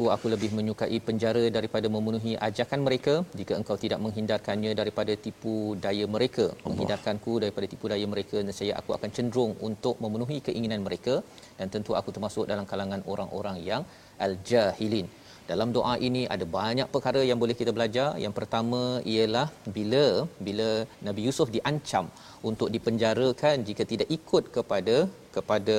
"Wahai 0.00 0.16
Tuhanku, 0.16 0.16
aku 0.16 0.26
lebih 0.34 0.50
menyukai 0.58 0.98
penjara 1.06 1.44
daripada 1.56 1.86
memenuhi 1.94 2.32
ajakan 2.48 2.80
mereka 2.86 3.14
jika 3.38 3.52
engkau 3.60 3.76
tidak 3.82 4.00
menghindarkannya 4.04 4.72
daripada 4.80 5.12
tipu 5.24 5.54
daya 5.84 6.06
mereka. 6.14 6.44
Allah. 6.48 6.68
Menghindarkanku 6.68 7.32
daripada 7.44 7.66
tipu 7.72 7.84
daya 7.92 8.06
mereka, 8.12 8.36
nescaya 8.46 8.72
aku 8.80 8.90
akan 8.96 9.10
cenderung 9.16 9.52
untuk 9.68 9.96
memenuhi 10.04 10.38
keinginan 10.46 10.80
mereka 10.86 11.14
dan 11.58 11.68
tentu 11.74 11.92
aku 12.00 12.10
termasuk 12.16 12.44
dalam 12.52 12.64
kalangan 12.72 13.02
orang-orang 13.12 13.58
yang 13.70 13.84
al-jahilin." 14.26 15.08
Dalam 15.50 15.68
doa 15.76 15.94
ini 16.08 16.22
ada 16.34 16.44
banyak 16.58 16.88
perkara 16.94 17.20
yang 17.28 17.38
boleh 17.42 17.56
kita 17.60 17.72
belajar. 17.76 18.08
Yang 18.24 18.34
pertama 18.38 18.82
ialah 19.12 19.46
bila 19.76 20.04
bila 20.46 20.68
Nabi 21.06 21.22
Yusuf 21.26 21.48
diancam 21.56 22.06
untuk 22.50 22.68
dipenjarakan 22.74 23.66
jika 23.68 23.84
tidak 23.92 24.08
ikut 24.18 24.44
kepada 24.56 24.96
kepada 25.36 25.76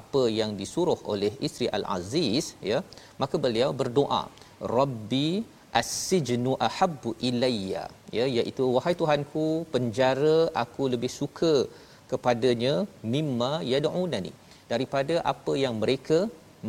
apa 0.00 0.22
yang 0.38 0.50
disuruh 0.60 0.98
oleh 1.12 1.32
isteri 1.46 1.66
al-aziz 1.78 2.46
ya 2.70 2.78
maka 3.22 3.36
beliau 3.44 3.70
berdoa 3.80 4.22
rabbi 4.78 5.28
as-sijnu 5.80 6.52
ahabbu 6.68 7.10
ilayya 7.28 7.84
ya 8.18 8.26
iaitu 8.36 8.64
wahai 8.76 8.94
tuhanku 9.00 9.46
penjara 9.74 10.38
aku 10.64 10.84
lebih 10.94 11.12
suka 11.20 11.54
kepadanya 12.10 12.74
mimma 13.14 13.52
yad'unani 13.72 14.32
daripada 14.72 15.16
apa 15.32 15.52
yang 15.64 15.74
mereka 15.82 16.18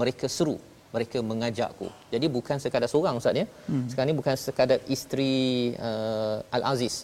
mereka 0.02 0.28
seru 0.38 0.58
mereka 0.96 1.20
mengajakku. 1.30 1.88
Jadi 2.14 2.26
bukan 2.36 2.58
sekadar 2.64 2.90
seorang 2.92 3.20
ustaz 3.20 3.40
ya. 3.42 3.46
Hmm. 3.70 3.86
Sekarang 3.90 4.10
ni 4.12 4.18
bukan 4.20 4.36
sekadar 4.46 4.80
isteri 4.96 5.36
uh, 5.88 6.38
al-aziz. 6.58 6.96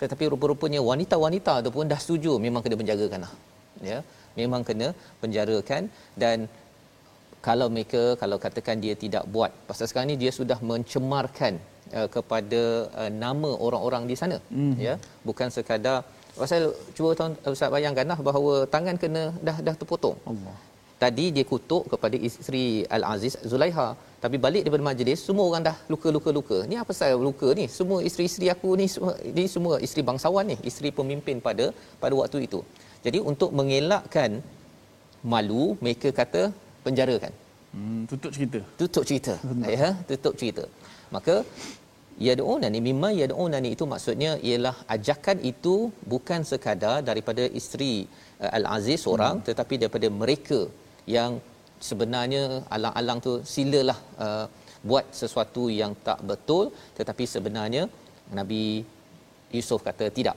Tetapi 0.00 0.24
rupa-rupanya 0.32 0.80
wanita-wanita 0.90 1.54
tu 1.64 1.70
pun 1.76 1.86
dah 1.92 2.00
setuju 2.04 2.32
memang 2.46 2.60
kena 2.64 2.76
penjarakanlah. 2.80 3.32
Ya 3.90 3.98
memang 4.42 4.62
kena 4.68 4.88
penjarakan 5.22 5.82
dan 6.22 6.38
kalau 7.46 7.66
mereka 7.74 8.02
kalau 8.22 8.36
katakan 8.44 8.78
dia 8.84 8.94
tidak 9.02 9.24
buat 9.34 9.50
pasal 9.68 9.86
sekarang 9.88 10.08
ni 10.12 10.16
dia 10.22 10.32
sudah 10.38 10.58
mencemarkan 10.70 11.54
uh, 11.98 12.08
kepada 12.16 12.62
uh, 13.00 13.10
nama 13.24 13.50
orang-orang 13.66 14.04
di 14.10 14.16
sana. 14.22 14.38
Mm. 14.60 14.74
ya 14.86 14.94
bukan 15.28 15.48
sekadar 15.56 15.98
pasal 16.40 16.62
cuba 16.96 17.10
tuan 17.18 17.32
ustaz 17.54 17.72
bayangkanlah 17.76 18.18
bahawa 18.28 18.54
tangan 18.74 18.98
kena 19.04 19.22
dah 19.48 19.56
dah 19.68 19.74
terpotong. 19.80 20.18
Allah. 20.32 20.56
Tadi 21.02 21.26
dia 21.36 21.44
kutuk 21.50 21.82
kepada 21.92 22.16
isteri 22.28 22.64
al-aziz 22.96 23.34
Zulaiha 23.50 23.88
tapi 24.22 24.36
balik 24.44 24.62
daripada 24.64 24.84
majlis 24.88 25.20
semua 25.26 25.44
orang 25.50 25.62
dah 25.68 25.76
luka-luka 25.92 26.30
luka 26.38 26.58
ni 26.70 26.76
apa 26.82 26.92
saya 26.98 27.14
luka 27.28 27.48
ni? 27.60 27.64
Semua 27.78 27.98
isteri-isteri 28.08 28.48
aku 28.54 28.70
ni 28.80 28.86
semua 28.94 29.12
ni 29.38 29.44
semua 29.54 29.74
isteri 29.86 30.02
bangsawan 30.10 30.44
ni 30.52 30.56
isteri 30.70 30.90
pemimpin 30.98 31.38
pada 31.46 31.66
pada 32.02 32.14
waktu 32.20 32.44
itu 32.48 32.60
jadi 33.04 33.18
untuk 33.30 33.50
mengelakkan 33.58 34.30
malu 35.32 35.76
mereka 35.84 36.08
kata 36.20 36.42
penjarakan. 36.84 37.32
Hmm, 37.74 38.02
tutup 38.10 38.30
cerita. 38.36 38.60
Tutup 38.80 39.04
cerita. 39.08 39.34
ya, 39.78 39.88
tutup 40.08 40.34
cerita. 40.40 40.64
Maka 41.14 41.34
yad'unani 42.28 42.78
mimma 42.86 43.10
yad'unani 43.22 43.68
itu 43.76 43.84
maksudnya 43.92 44.30
ialah 44.48 44.74
ajakan 44.94 45.38
itu 45.52 45.74
bukan 46.12 46.40
sekadar 46.50 46.96
daripada 47.08 47.44
isteri 47.60 47.94
uh, 48.44 48.50
al-aziz 48.58 49.00
seorang 49.06 49.36
hmm. 49.40 49.46
tetapi 49.48 49.74
daripada 49.82 50.08
mereka 50.22 50.60
yang 51.16 51.40
sebenarnya 51.88 52.42
alang-alang 52.76 53.18
tu 53.26 53.32
silalah 53.52 53.98
uh, 54.24 54.46
buat 54.90 55.06
sesuatu 55.20 55.62
yang 55.80 55.92
tak 56.08 56.20
betul 56.30 56.64
tetapi 56.98 57.24
sebenarnya 57.34 57.82
Nabi 58.38 58.64
Yusuf 59.56 59.80
kata 59.88 60.06
tidak 60.18 60.36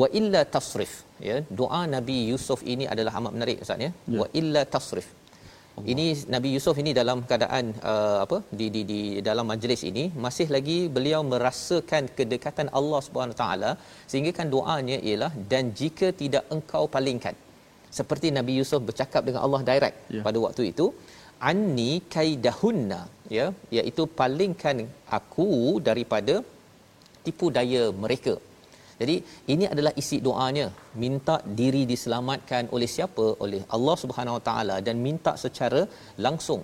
wa 0.00 0.06
illa 0.20 0.42
tasrif 0.54 0.92
ya 1.28 1.36
doa 1.60 1.82
nabi 1.96 2.16
Yusuf 2.30 2.60
ini 2.72 2.84
adalah 2.94 3.12
amat 3.20 3.32
menarik 3.36 3.58
ustaz 3.64 3.84
ya, 3.86 3.90
ya. 4.14 4.18
wa 4.20 4.26
illa 4.40 4.62
tasrif 4.74 5.06
Allah. 5.76 5.86
ini 5.92 6.06
nabi 6.34 6.48
Yusuf 6.56 6.76
ini 6.82 6.90
dalam 7.00 7.18
keadaan 7.30 7.64
uh, 7.92 8.18
apa 8.24 8.38
di 8.58 8.66
di 8.74 8.82
di 8.90 9.00
dalam 9.28 9.46
majlis 9.52 9.82
ini 9.90 10.04
masih 10.24 10.46
lagi 10.56 10.78
beliau 10.96 11.20
merasakan 11.32 12.04
kedekatan 12.18 12.68
Allah 12.80 13.00
Subhanahu 13.06 13.38
taala 13.42 13.70
sehingga 14.10 14.32
kan 14.38 14.48
doanya 14.54 14.98
ialah 15.08 15.32
dan 15.52 15.74
jika 15.80 16.08
tidak 16.22 16.46
engkau 16.56 16.84
palingkan 16.96 17.36
seperti 17.98 18.28
nabi 18.38 18.52
Yusuf 18.60 18.80
bercakap 18.88 19.22
dengan 19.26 19.42
Allah 19.46 19.62
direct 19.70 19.98
ya. 20.16 20.22
pada 20.28 20.38
waktu 20.46 20.62
itu 20.72 20.86
anni 21.50 21.92
kaidahunna 22.14 23.00
ya 23.36 23.46
iaitu 23.78 24.02
palingkan 24.20 24.78
aku 25.18 25.48
daripada 25.88 26.34
tipu 27.26 27.46
daya 27.56 27.84
mereka 28.04 28.34
Jadi 29.00 29.16
ini 29.52 29.64
adalah 29.72 29.92
isi 30.02 30.18
doanya, 30.26 30.66
minta 31.02 31.36
diri 31.60 31.82
diselamatkan 31.92 32.70
oleh 32.76 32.88
siapa? 32.96 33.26
Oleh 33.44 33.62
Allah 33.76 33.96
Subhanahu 34.02 34.38
Wa 34.38 34.44
Taala 34.48 34.76
dan 34.86 35.02
minta 35.06 35.34
secara 35.44 35.82
langsung 36.26 36.62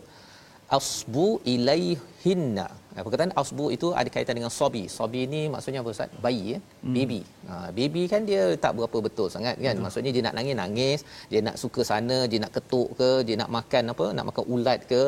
asbu 0.79 1.43
ilaihinna. 1.55 2.67
Perkataan 2.99 3.33
asbu 3.41 3.65
itu 3.75 3.89
ada 4.01 4.09
kaitan 4.15 4.35
dengan 4.39 4.53
sobi. 4.59 4.83
Sobi 4.97 5.21
ni 5.33 5.41
maksudnya 5.53 5.81
apa 5.83 5.91
Ustaz? 5.95 6.11
Bayi 6.25 6.45
ya, 6.53 6.59
hmm. 6.59 6.95
baby. 6.97 7.21
Ha, 7.49 7.55
baby 7.79 8.03
kan 8.13 8.23
dia 8.31 8.43
tak 8.65 8.73
berapa 8.79 8.99
betul 9.07 9.29
sangat 9.35 9.57
kan. 9.65 9.75
Hmm. 9.77 9.85
Maksudnya 9.87 10.11
dia 10.17 10.23
nak 10.27 10.35
nangis 10.39 10.57
nangis, 10.63 11.01
dia 11.31 11.41
nak 11.47 11.57
suka 11.63 11.83
sana, 11.91 12.19
dia 12.31 12.41
nak 12.45 12.53
ketuk 12.57 12.89
ke, 13.01 13.11
dia 13.29 13.37
nak 13.43 13.51
makan 13.59 13.95
apa? 13.95 14.07
Nak 14.19 14.27
makan 14.31 14.45
ulat 14.55 14.81
ke 14.93 15.03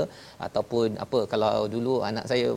ataupun 0.46 0.88
apa 1.04 1.20
kalau 1.32 1.52
dulu 1.74 1.94
anak 2.10 2.26
saya 2.32 2.48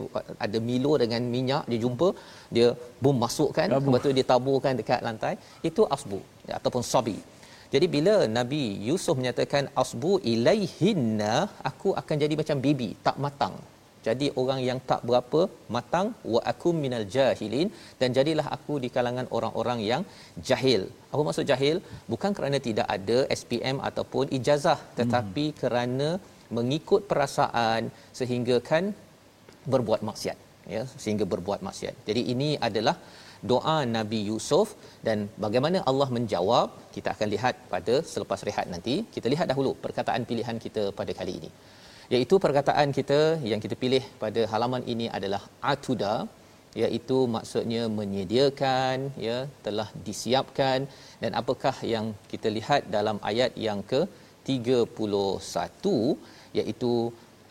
ada 0.46 0.58
Milo 0.68 0.94
dengan 1.04 1.22
minyak 1.34 1.64
dia 1.70 1.80
jumpa, 1.84 2.10
dia 2.56 2.68
bom 3.04 3.16
masukkan, 3.26 3.66
lepas 3.74 4.02
tu 4.06 4.12
dia 4.18 4.26
taburkan 4.32 4.74
dekat 4.82 5.00
lantai. 5.08 5.34
Itu 5.70 5.84
asbu 5.96 6.20
ya, 6.50 6.54
ataupun 6.60 6.84
sobi. 6.92 7.18
Jadi 7.74 7.86
bila 7.94 8.14
Nabi 8.38 8.64
Yusuf 8.88 9.14
menyatakan 9.20 9.64
asbu 9.82 10.12
ilaihinna 10.32 11.32
aku 11.70 11.90
akan 12.00 12.16
jadi 12.22 12.34
macam 12.40 12.58
baby 12.66 12.90
tak 13.06 13.18
matang. 13.24 13.56
Jadi 14.06 14.26
orang 14.40 14.60
yang 14.68 14.78
tak 14.90 15.00
berapa 15.08 15.40
matang 15.74 16.08
wa 16.34 16.40
akum 16.52 16.74
minal 16.84 17.06
jahilin 17.16 17.68
dan 18.00 18.08
jadilah 18.18 18.46
aku 18.56 18.74
di 18.84 18.88
kalangan 18.96 19.26
orang-orang 19.36 19.80
yang 19.90 20.02
jahil. 20.50 20.82
Apa 21.12 21.22
maksud 21.28 21.46
jahil? 21.52 21.76
Bukan 22.12 22.32
kerana 22.38 22.60
tidak 22.68 22.88
ada 22.96 23.18
SPM 23.40 23.78
ataupun 23.90 24.26
ijazah 24.38 24.78
tetapi 25.00 25.46
hmm. 25.50 25.58
kerana 25.62 26.08
mengikut 26.58 27.02
perasaan 27.10 27.84
sehingga 28.18 28.56
kan 28.70 28.84
berbuat 29.72 30.02
maksiat 30.08 30.38
ya 30.74 30.82
sehingga 31.02 31.24
berbuat 31.32 31.60
maksiat. 31.68 31.94
Jadi 32.08 32.22
ini 32.34 32.50
adalah 32.68 32.96
doa 33.50 33.76
Nabi 33.96 34.20
Yusuf 34.30 34.68
dan 35.06 35.18
bagaimana 35.44 35.78
Allah 35.90 36.08
menjawab 36.16 36.68
kita 36.94 37.08
akan 37.14 37.28
lihat 37.34 37.54
pada 37.72 37.94
selepas 38.12 38.40
rehat 38.48 38.66
nanti 38.74 38.94
kita 39.14 39.26
lihat 39.32 39.46
dahulu 39.52 39.72
perkataan 39.84 40.24
pilihan 40.30 40.58
kita 40.64 40.84
pada 41.00 41.12
kali 41.18 41.34
ini 41.40 41.50
iaitu 42.14 42.34
perkataan 42.44 42.88
kita 42.98 43.20
yang 43.50 43.60
kita 43.64 43.76
pilih 43.82 44.04
pada 44.22 44.42
halaman 44.52 44.82
ini 44.92 45.06
adalah 45.18 45.42
atuda 45.72 46.14
iaitu 46.82 47.18
maksudnya 47.36 47.82
menyediakan 47.98 48.96
ya 49.26 49.38
telah 49.66 49.88
disiapkan. 50.06 50.78
Dan 51.22 51.32
apakah 51.40 51.76
yang 51.94 52.06
kita 52.32 52.48
lihat 52.58 52.80
dalam 52.96 53.18
ayat 53.30 53.52
yang 53.66 53.80
ke 53.90 54.00
31 54.46 56.56
iaitu 56.60 56.92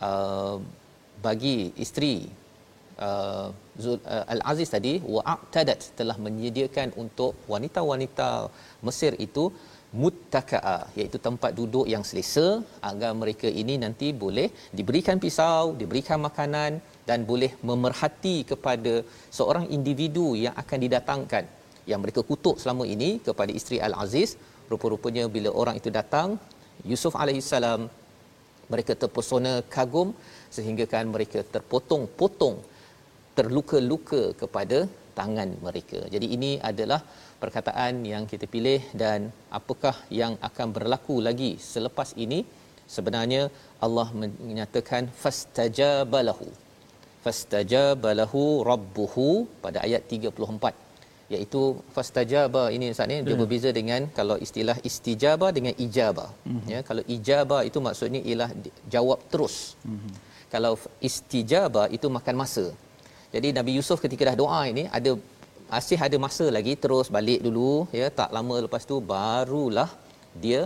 uh, 0.08 0.56
bagi 1.26 1.58
isteri 1.84 2.16
uh, 3.08 3.48
uh, 3.52 4.24
Al-Aziz 4.34 4.70
tadi 4.76 4.94
wa'tadat 5.14 5.80
telah 5.98 6.16
menyediakan 6.26 6.88
untuk 7.02 7.32
wanita-wanita 7.52 8.30
Mesir 8.86 9.12
itu 9.26 9.44
muttaka'a 10.02 10.78
iaitu 10.98 11.18
tempat 11.26 11.50
duduk 11.58 11.86
yang 11.92 12.04
selesa 12.08 12.46
agar 12.90 13.10
mereka 13.22 13.48
ini 13.62 13.74
nanti 13.84 14.08
boleh 14.24 14.48
diberikan 14.78 15.16
pisau, 15.24 15.62
diberikan 15.80 16.18
makanan 16.28 16.72
dan 17.08 17.20
boleh 17.30 17.50
memerhati 17.68 18.36
kepada 18.50 18.94
seorang 19.38 19.66
individu 19.76 20.26
yang 20.44 20.54
akan 20.62 20.78
didatangkan 20.84 21.44
yang 21.90 22.00
mereka 22.04 22.20
kutuk 22.30 22.56
selama 22.62 22.84
ini 22.94 23.10
kepada 23.28 23.52
isteri 23.58 23.78
Al-Aziz 23.88 24.30
rupa-rupanya 24.72 25.24
bila 25.36 25.50
orang 25.62 25.76
itu 25.80 25.90
datang 25.98 26.28
Yusuf 26.90 27.14
alaihissalam 27.22 27.80
mereka 28.72 28.92
terpesona 29.02 29.52
kagum 29.74 30.08
sehingga 30.56 30.84
kan 30.94 31.04
mereka 31.14 31.40
terpotong-potong 31.54 32.56
terluka-luka 33.38 34.22
kepada 34.40 34.78
tangan 35.18 35.48
mereka. 35.66 36.00
Jadi 36.14 36.26
ini 36.36 36.50
adalah 36.70 37.00
perkataan 37.42 37.94
yang 38.12 38.24
kita 38.32 38.46
pilih 38.54 38.80
dan 39.02 39.20
apakah 39.58 39.96
yang 40.20 40.34
akan 40.48 40.68
berlaku 40.76 41.16
lagi 41.28 41.50
selepas 41.72 42.10
ini? 42.24 42.40
Sebenarnya 42.94 43.42
Allah 43.86 44.08
menyatakan 44.46 45.10
fastajabalahu. 45.22 46.48
Fastajabalahu 47.24 48.42
rabbuhu 48.70 49.28
pada 49.64 49.78
ayat 49.86 50.02
34 50.06 50.86
iaitu 51.34 51.60
fastajaba 51.94 52.64
ini 52.74 52.86
Ustaz 52.94 53.10
ni 53.10 53.16
dia 53.26 53.34
hmm. 53.34 53.40
berbeza 53.42 53.70
dengan 53.78 54.02
kalau 54.18 54.36
istilah 54.46 54.76
istijabah 54.88 55.50
dengan 55.56 55.74
ijabah. 55.86 56.30
Hmm. 56.46 56.62
Ya 56.72 56.80
kalau 56.88 57.02
ijabah 57.16 57.60
itu 57.68 57.78
maksudnya 57.86 58.20
ialah 58.28 58.50
jawab 58.94 59.20
terus. 59.32 59.56
Hmm. 59.86 60.12
Kalau 60.54 60.72
istijabah 61.08 61.86
itu 61.96 62.06
makan 62.16 62.36
masa. 62.42 62.66
Jadi 63.34 63.48
Nabi 63.58 63.72
Yusuf 63.78 63.98
ketika 64.04 64.22
dah 64.30 64.36
doa 64.42 64.60
ini 64.72 64.84
ada 64.98 65.12
masih 65.74 65.98
ada 66.06 66.16
masa 66.24 66.46
lagi 66.56 66.74
terus 66.82 67.06
balik 67.16 67.40
dulu 67.46 67.70
ya 68.00 68.08
tak 68.20 68.30
lama 68.36 68.56
lepas 68.64 68.82
tu 68.90 68.96
barulah 69.12 69.90
dia 70.44 70.60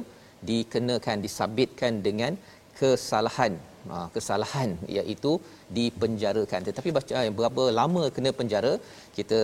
dikenakan 0.48 1.18
disabitkan 1.26 1.92
dengan 2.06 2.32
kesalahan. 2.80 3.52
Ha, 3.90 3.96
kesalahan 4.14 4.70
iaitu 4.96 5.32
dipenjarakan. 5.76 6.60
Tetapi 6.68 6.88
baca 6.96 7.12
eh, 7.26 7.32
berapa 7.40 7.62
lama 7.80 8.02
kena 8.16 8.30
penjara 8.40 8.72
kita 9.18 9.38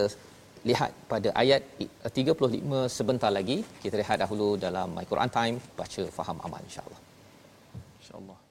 lihat 0.70 0.90
pada 1.12 1.28
ayat 1.42 1.62
35 2.20 2.96
sebentar 2.96 3.32
lagi. 3.38 3.58
Kita 3.84 3.96
lihat 4.02 4.18
dahulu 4.24 4.48
dalam 4.66 4.90
my 4.96 5.06
Quran 5.12 5.32
time 5.38 5.56
baca 5.80 6.04
faham 6.18 6.40
aman 6.48 6.64
insyaallah. 6.68 7.00
Insyaallah 8.02 8.45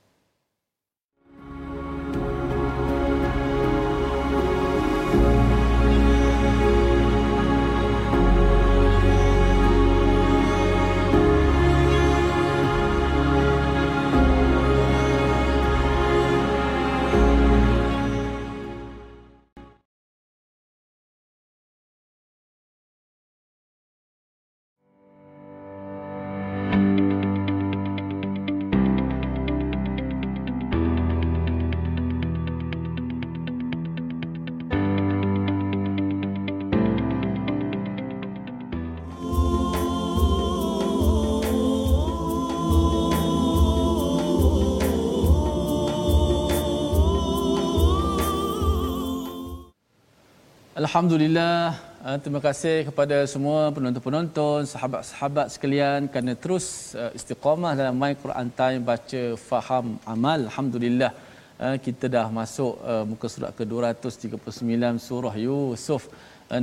Alhamdulillah 50.95 51.75
uh, 52.07 52.17
terima 52.23 52.39
kasih 52.45 52.87
kepada 52.87 53.17
semua 53.31 53.67
penonton-penonton, 53.75 54.59
sahabat-sahabat 54.73 55.47
sekalian 55.53 56.07
kerana 56.11 56.33
terus 56.43 56.65
uh, 57.01 57.11
istiqamah 57.17 57.71
dalam 57.79 57.95
My 58.01 58.13
Quran 58.21 58.47
Time 58.59 58.79
baca 58.89 59.23
faham 59.49 59.99
amal. 60.13 60.39
Alhamdulillah 60.47 61.11
uh, 61.59 61.75
kita 61.85 62.07
dah 62.15 62.23
masuk 62.37 62.79
muka 63.11 63.27
surat 63.33 63.51
ke-239 63.59 65.03
surah 65.07 65.35
Yusuf 65.47 66.07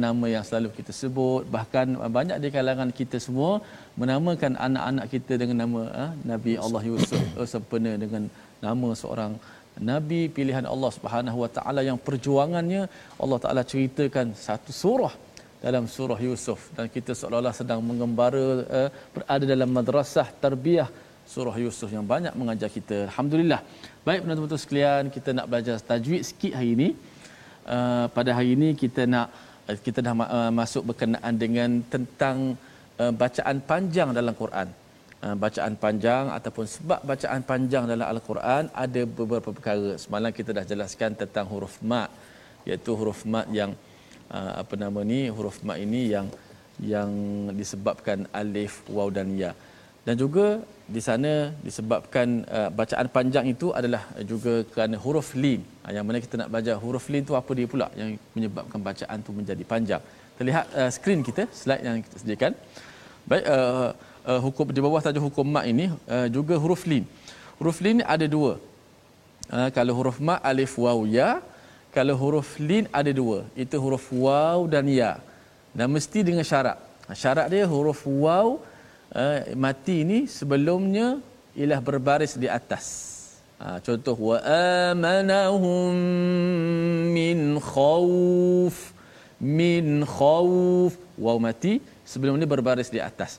nama 0.05 0.27
yang 0.35 0.45
selalu 0.49 0.69
kita 0.79 0.93
sebut 1.01 1.45
bahkan 1.55 1.87
banyak 2.17 2.41
di 2.45 2.49
kalangan 2.57 2.91
kita 3.01 3.21
semua 3.27 3.53
menamakan 4.01 4.53
anak-anak 4.67 5.07
kita 5.15 5.33
dengan 5.43 5.59
nama 5.65 5.83
Nabi 6.33 6.53
Allah 6.65 6.83
Yusuf 6.91 7.25
sempena 7.53 7.93
dengan 8.05 8.33
nama 8.65 8.89
seorang 9.03 9.35
nabi 9.79 10.29
pilihan 10.37 10.67
Allah 10.69 10.91
Subhanahu 10.97 11.39
Wa 11.45 11.51
Taala 11.57 11.81
yang 11.81 11.97
perjuangannya 11.97 12.83
Allah 13.23 13.39
Taala 13.45 13.63
ceritakan 13.65 14.37
satu 14.37 14.73
surah 14.83 15.15
dalam 15.63 15.87
surah 15.87 16.19
Yusuf. 16.19 16.61
Dan 16.77 16.91
kita 16.91 17.15
seolah-olah 17.15 17.55
sedang 17.55 17.81
mengembara 17.81 18.47
uh, 18.79 18.89
berada 19.15 19.45
dalam 19.47 19.71
madrasah 19.71 20.27
tarbiyah 20.45 20.91
surah 21.33 21.57
Yusuf 21.65 21.89
yang 21.97 22.05
banyak 22.05 22.35
mengajar 22.35 22.69
kita. 22.69 23.09
Alhamdulillah. 23.09 23.61
Baik 24.07 24.27
penonton-penonton 24.27 24.61
sekalian 24.65 25.05
kita 25.17 25.31
nak 25.39 25.47
belajar 25.47 25.77
tajwid 25.79 26.23
sikit 26.27 26.53
hari 26.59 26.71
ini. 26.77 26.89
Uh, 27.63 28.11
pada 28.11 28.35
hari 28.35 28.59
ini 28.59 28.75
kita 28.75 29.07
nak 29.07 29.31
uh, 29.71 29.79
kita 29.87 30.03
dah 30.03 30.15
uh, 30.19 30.51
masuk 30.51 30.83
berkenaan 30.91 31.35
dengan 31.39 31.71
tentang 31.87 32.59
uh, 32.99 33.13
bacaan 33.15 33.63
panjang 33.63 34.11
dalam 34.11 34.35
Quran 34.35 34.82
Uh, 35.27 35.37
bacaan 35.43 35.75
panjang 35.83 36.25
ataupun 36.37 36.67
sebab 36.67 37.01
bacaan 37.11 37.41
panjang 37.51 37.85
dalam 37.91 38.07
al-Quran 38.13 38.63
ada 38.85 39.03
beberapa 39.19 39.51
perkara. 39.57 39.91
Semalam 40.05 40.31
kita 40.39 40.51
dah 40.57 40.65
jelaskan 40.71 41.11
tentang 41.21 41.47
huruf 41.53 41.75
mat 41.91 42.11
iaitu 42.67 42.91
huruf 43.01 43.21
mat 43.33 43.47
yang 43.59 43.71
uh, 44.37 44.53
apa 44.63 44.75
nama 44.83 45.01
ni 45.11 45.21
huruf 45.37 45.59
mat 45.69 45.79
ini 45.85 46.01
yang 46.15 46.27
yang 46.95 47.11
disebabkan 47.61 48.27
alif 48.41 48.83
waw 48.97 49.07
dan 49.19 49.31
ya. 49.43 49.53
Dan 50.07 50.19
juga 50.23 50.47
di 50.95 51.03
sana 51.09 51.33
disebabkan 51.67 52.29
uh, 52.59 52.71
bacaan 52.81 53.07
panjang 53.17 53.47
itu 53.55 53.71
adalah 53.81 54.03
juga 54.33 54.67
kerana 54.75 54.99
huruf 55.05 55.39
lin. 55.43 55.63
Uh, 55.87 55.93
yang 55.95 56.03
mana 56.09 56.19
kita 56.27 56.35
nak 56.43 56.51
belajar 56.51 56.75
huruf 56.83 57.07
lin 57.15 57.23
tu 57.31 57.39
apa 57.43 57.53
dia 57.61 57.71
pula 57.75 57.87
yang 58.01 58.11
menyebabkan 58.35 58.83
bacaan 58.91 59.19
tu 59.23 59.31
menjadi 59.39 59.63
panjang. 59.75 60.03
terlihat 60.39 60.67
uh, 60.79 60.91
skrin 60.95 61.21
kita 61.29 61.47
slide 61.61 61.85
yang 61.87 61.97
kita 62.07 62.17
sediakan. 62.23 62.53
Baik 63.31 63.45
uh, 63.55 63.91
uh, 64.27 64.41
hukum 64.43 64.67
di 64.71 64.81
bawah 64.85 65.01
tajuk 65.05 65.31
hukum 65.31 65.47
mat 65.47 65.65
ini 65.69 65.91
uh, 66.09 66.27
juga 66.29 66.55
huruf 66.59 66.83
lin. 66.91 67.05
Huruf 67.59 67.79
lin 67.85 68.03
ada 68.15 68.27
dua. 68.27 68.59
Uh, 69.51 69.69
kalau 69.77 69.93
huruf 69.99 70.19
mat 70.23 70.41
alif 70.43 70.75
waw 70.79 71.05
ya, 71.07 71.43
kalau 71.95 72.15
huruf 72.17 72.59
lin 72.59 72.87
ada 72.91 73.11
dua. 73.11 73.45
Itu 73.59 73.79
huruf 73.83 74.07
waw 74.11 74.67
dan 74.71 74.87
ya. 74.89 75.19
Dan 75.73 75.93
mesti 75.93 76.21
dengan 76.23 76.45
syarat. 76.47 76.79
Syarat 77.13 77.47
dia 77.53 77.65
huruf 77.69 78.03
waw 78.07 78.61
uh, 79.13 79.39
mati 79.57 80.07
ini 80.07 80.25
sebelumnya 80.31 81.21
ialah 81.53 81.81
berbaris 81.85 82.35
di 82.39 82.49
atas. 82.49 83.13
Ha, 83.63 83.79
contoh 83.79 84.19
wa 84.19 84.39
amanahum 84.91 85.95
min 87.15 87.63
khauf 87.63 88.91
min 89.39 90.03
khauf 90.03 90.99
waw 91.15 91.39
mati 91.39 91.79
sebelum 92.03 92.35
ni 92.43 92.47
berbaris 92.49 92.91
di 92.91 92.99
atas. 92.99 93.39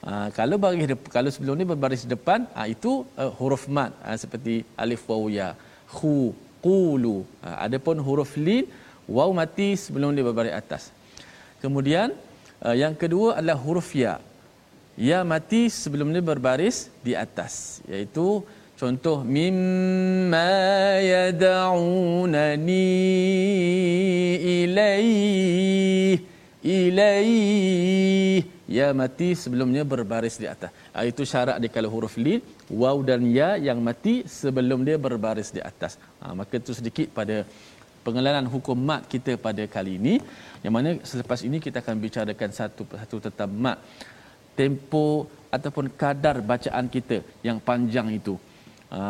Ha, 0.00 0.32
kalau 0.32 0.56
baris 0.56 0.88
kalau 1.12 1.28
sebelum 1.28 1.60
ni 1.60 1.64
berbaris 1.68 2.08
depan 2.08 2.48
ha, 2.56 2.64
itu 2.64 3.04
uh, 3.20 3.28
huruf 3.36 3.68
mat 3.68 3.92
ha, 4.00 4.16
seperti 4.16 4.64
alif 4.72 5.04
waw 5.04 5.28
ya 5.28 5.52
khu 5.92 6.32
qulu. 6.64 7.28
Ha, 7.44 7.68
adapun 7.68 8.00
huruf 8.00 8.32
lin 8.40 8.64
waw 9.04 9.28
mati 9.36 9.76
sebelum 9.76 10.16
dia 10.16 10.24
berbaris 10.24 10.56
atas. 10.56 10.82
Kemudian 11.60 12.16
uh, 12.64 12.72
yang 12.72 12.96
kedua 12.96 13.36
adalah 13.36 13.60
huruf 13.60 13.92
ya. 13.92 14.16
Ya 14.96 15.20
mati 15.20 15.68
sebelum 15.68 16.08
dia 16.16 16.24
berbaris 16.24 16.88
di 17.04 17.12
atas 17.12 17.84
iaitu 17.84 18.40
contoh 18.80 19.20
mimma 19.20 20.48
yad'unani 21.12 22.88
ilaih 24.64 26.16
ilaih 26.62 28.44
ya 28.68 28.92
mati 29.00 29.28
sebelumnya 29.42 29.82
berbaris 29.92 30.36
di 30.42 30.46
atas. 30.54 30.70
Ah, 30.96 31.04
itu 31.10 31.22
syarat 31.32 31.56
dia 31.62 31.70
kalau 31.76 31.90
huruf 31.94 32.14
lin 32.24 32.40
waw 32.80 32.96
dan 33.08 33.24
ya 33.38 33.50
yang 33.68 33.80
mati 33.88 34.14
sebelum 34.28 34.84
dia 34.88 34.96
berbaris 35.06 35.50
di 35.56 35.60
atas. 35.70 35.96
Ha, 36.20 36.36
maka 36.36 36.60
itu 36.60 36.72
sedikit 36.76 37.08
pada 37.18 37.36
pengenalan 38.04 38.46
hukum 38.54 38.76
mat 38.76 39.08
kita 39.08 39.40
pada 39.46 39.64
kali 39.76 39.96
ini. 40.00 40.14
Yang 40.64 40.72
mana 40.76 40.90
selepas 41.10 41.40
ini 41.48 41.56
kita 41.66 41.80
akan 41.82 41.96
bicarakan 42.04 42.50
satu 42.60 42.82
satu 43.02 43.16
tentang 43.26 43.52
mat. 43.64 43.78
Tempo 44.58 45.06
ataupun 45.56 45.86
kadar 45.96 46.36
bacaan 46.52 46.86
kita 46.92 47.18
yang 47.48 47.58
panjang 47.68 48.08
itu. 48.20 48.36
Ha, 48.92 49.00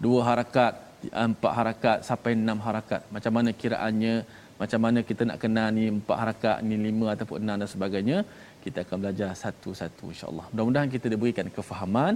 dua 0.00 0.20
harakat 0.24 0.88
empat 0.98 1.52
harakat 1.58 1.98
sampai 2.08 2.32
enam 2.34 2.58
harakat. 2.66 3.00
Macam 3.14 3.32
mana 3.36 3.50
kiraannya 3.60 4.14
macam 4.60 4.80
mana 4.84 5.00
kita 5.10 5.22
nak 5.30 5.38
kenal 5.42 5.68
ni 5.78 5.84
empat 5.98 6.18
harakat 6.22 6.56
ni 6.68 6.76
lima 6.86 7.06
ataupun 7.14 7.38
enam 7.44 7.56
dan 7.62 7.70
sebagainya 7.74 8.18
kita 8.64 8.78
akan 8.84 8.96
belajar 9.02 9.30
satu-satu 9.42 10.04
insyaallah 10.14 10.46
mudah-mudahan 10.52 10.90
kita 10.96 11.06
diberikan 11.14 11.48
kefahaman 11.58 12.14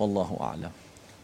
wallahu 0.00 0.36
aalam 0.48 0.74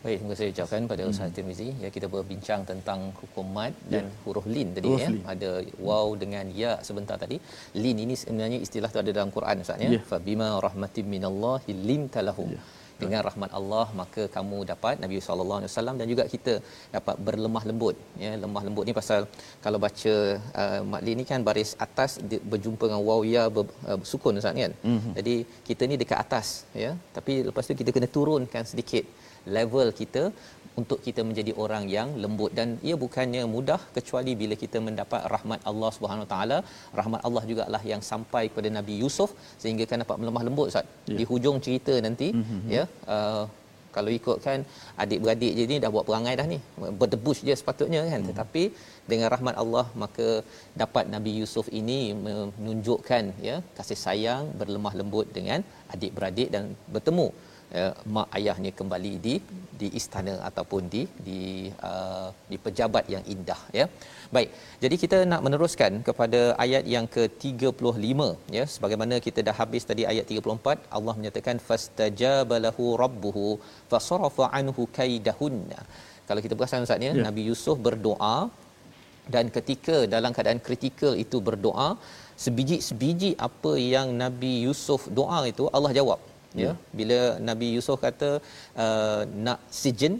Baik, 0.04 0.16
terima 0.18 0.30
kasih 0.32 0.46
ucapkan 0.52 0.86
pada 0.90 1.02
Ustaz 1.10 1.26
hmm. 1.28 1.34
Tirmizi. 1.36 1.66
Ya, 1.82 1.88
kita 1.94 2.06
berbincang 2.12 2.60
tentang 2.70 3.00
hukum 3.20 3.46
mad 3.56 3.72
dan 3.92 4.04
ya. 4.08 4.20
huruf 4.24 4.46
lin 4.54 4.68
tadi 4.76 4.88
huruf 4.88 5.02
ya. 5.04 5.10
Lin. 5.12 5.20
Ada 5.32 5.50
waw 5.88 6.06
dengan 6.22 6.44
ya 6.60 6.70
sebentar 6.86 7.16
tadi. 7.24 7.36
Lin 7.82 7.98
ini 8.04 8.14
sebenarnya 8.20 8.58
istilah 8.66 8.88
tu 8.94 9.00
ada 9.02 9.12
dalam 9.18 9.30
Quran 9.36 9.60
Ustaz 9.64 9.84
ya. 9.84 9.90
ya. 9.96 10.00
Fa 10.10 10.18
bima 10.28 10.48
rahmatin 10.66 11.04
minallahi 11.14 11.76
lim 11.88 12.04
talahum. 12.14 12.48
Dengan 13.02 13.22
rahmat 13.28 13.50
Allah 13.58 13.86
maka 14.00 14.22
kamu 14.36 14.58
dapat 14.72 14.94
Nabi 15.04 15.18
sallallahu 15.26 15.58
alaihi 15.60 15.70
wasallam 15.72 15.96
dan 16.00 16.06
juga 16.12 16.24
kita 16.34 16.54
dapat 16.96 17.16
berlemah 17.26 17.64
lembut. 17.70 17.96
Ya 18.24 18.32
lemah 18.44 18.62
lembut 18.66 18.84
ni 18.88 18.94
pasal 19.00 19.20
kalau 19.64 19.80
baca 19.86 20.14
uh, 20.62 20.80
maklin 20.92 21.18
ni 21.20 21.24
kan 21.30 21.40
baris 21.48 21.72
atas 21.86 22.10
berjumpa 22.52 22.84
dengan 22.88 23.02
waw 23.08 23.20
ya 23.34 23.44
ber, 23.56 23.66
uh, 23.90 23.98
sukun 24.12 24.40
ustaz 24.42 24.56
kan? 24.64 24.74
Mm-hmm. 24.90 25.12
jadi 25.18 25.34
kita 25.68 25.82
ni 25.90 25.96
dekat 26.02 26.18
atas 26.24 26.48
ya. 26.84 26.92
Tapi 27.16 27.34
lepas 27.48 27.64
tu 27.70 27.76
kita 27.82 27.90
kena 27.96 28.10
turunkan 28.18 28.64
sedikit 28.72 29.04
level 29.58 29.88
kita 30.00 30.22
untuk 30.80 30.98
kita 31.06 31.22
menjadi 31.28 31.52
orang 31.64 31.84
yang 31.96 32.08
lembut 32.24 32.50
dan 32.58 32.68
ia 32.88 32.96
bukannya 33.04 33.42
mudah 33.54 33.80
kecuali 33.96 34.34
bila 34.42 34.56
kita 34.64 34.80
mendapat 34.88 35.22
rahmat 35.34 35.62
Allah 35.70 35.90
Subhanahu 35.96 36.28
taala 36.32 36.58
rahmat 37.00 37.22
Allah 37.28 37.44
jugalah 37.50 37.82
yang 37.92 38.02
sampai 38.10 38.44
kepada 38.50 38.70
Nabi 38.78 38.96
Yusuf 39.02 39.32
sehingga 39.62 39.86
kan 39.92 40.04
dapat 40.04 40.18
melemah 40.22 40.44
lembut 40.48 40.68
Ustaz 40.72 40.86
yeah. 40.86 41.18
di 41.20 41.26
hujung 41.30 41.58
cerita 41.66 41.96
nanti 42.08 42.28
mm-hmm. 42.36 42.62
ya 42.76 42.84
uh, 43.14 43.44
kalau 43.96 44.10
ikutkan 44.18 44.58
adik-beradik 45.02 45.52
je 45.58 45.64
ni 45.72 45.76
dah 45.82 45.90
buat 45.94 46.06
perangai 46.08 46.34
dah 46.40 46.46
ni 46.52 46.58
berdebus 47.00 47.38
je 47.48 47.54
sepatutnya 47.60 48.02
kan 48.12 48.20
hmm. 48.22 48.28
tetapi 48.30 48.62
dengan 49.10 49.28
rahmat 49.34 49.54
Allah 49.62 49.84
maka 50.02 50.28
dapat 50.82 51.04
Nabi 51.14 51.32
Yusuf 51.40 51.66
ini 51.80 52.00
menunjukkan 52.26 53.24
ya 53.48 53.56
kasih 53.78 53.98
sayang 54.04 54.44
berlemah 54.60 54.94
lembut 55.00 55.28
dengan 55.38 55.62
adik-beradik 55.94 56.50
dan 56.54 56.64
bertemu 56.94 57.28
ya, 57.78 57.86
mak 58.16 58.28
ayahnya 58.38 58.70
kembali 58.78 59.12
di 59.26 59.34
di 59.80 59.88
istana 60.00 60.34
ataupun 60.48 60.82
di 60.94 61.02
di 61.26 61.40
uh, 61.90 62.28
di 62.50 62.56
pejabat 62.64 63.04
yang 63.14 63.24
indah 63.34 63.60
ya. 63.78 63.86
Baik. 64.34 64.50
Jadi 64.82 64.96
kita 65.02 65.18
nak 65.30 65.42
meneruskan 65.46 65.92
kepada 66.08 66.40
ayat 66.64 66.84
yang 66.94 67.06
ke-35 67.16 68.20
ya 68.56 68.64
sebagaimana 68.74 69.16
kita 69.26 69.42
dah 69.48 69.56
habis 69.62 69.88
tadi 69.90 70.04
ayat 70.12 70.26
34 70.36 70.96
Allah 70.98 71.14
menyatakan 71.18 71.58
fastajabalahu 71.68 72.86
rabbuhu 73.04 73.46
fasarafa 73.92 74.46
anhu 74.60 74.84
kaidahunna. 74.98 75.80
Kalau 76.30 76.40
kita 76.44 76.54
perasan 76.58 76.86
Ustaz 76.86 77.06
ya, 77.08 77.12
ya. 77.18 77.22
Nabi 77.26 77.44
Yusuf 77.50 77.76
berdoa 77.86 78.36
dan 79.34 79.46
ketika 79.56 79.96
dalam 80.14 80.30
keadaan 80.36 80.60
kritikal 80.66 81.12
itu 81.24 81.38
berdoa 81.48 81.88
sebiji-sebiji 82.44 83.30
apa 83.48 83.72
yang 83.94 84.08
Nabi 84.24 84.52
Yusuf 84.66 85.02
doa 85.18 85.40
itu 85.52 85.64
Allah 85.76 85.92
jawab 85.98 86.20
ya 86.58 86.62
yeah. 86.64 86.74
bila 86.98 87.20
nabi 87.48 87.68
yusuf 87.76 87.98
kata 88.06 88.30
uh, 88.84 89.22
nak 89.46 89.60
sijen 89.80 90.14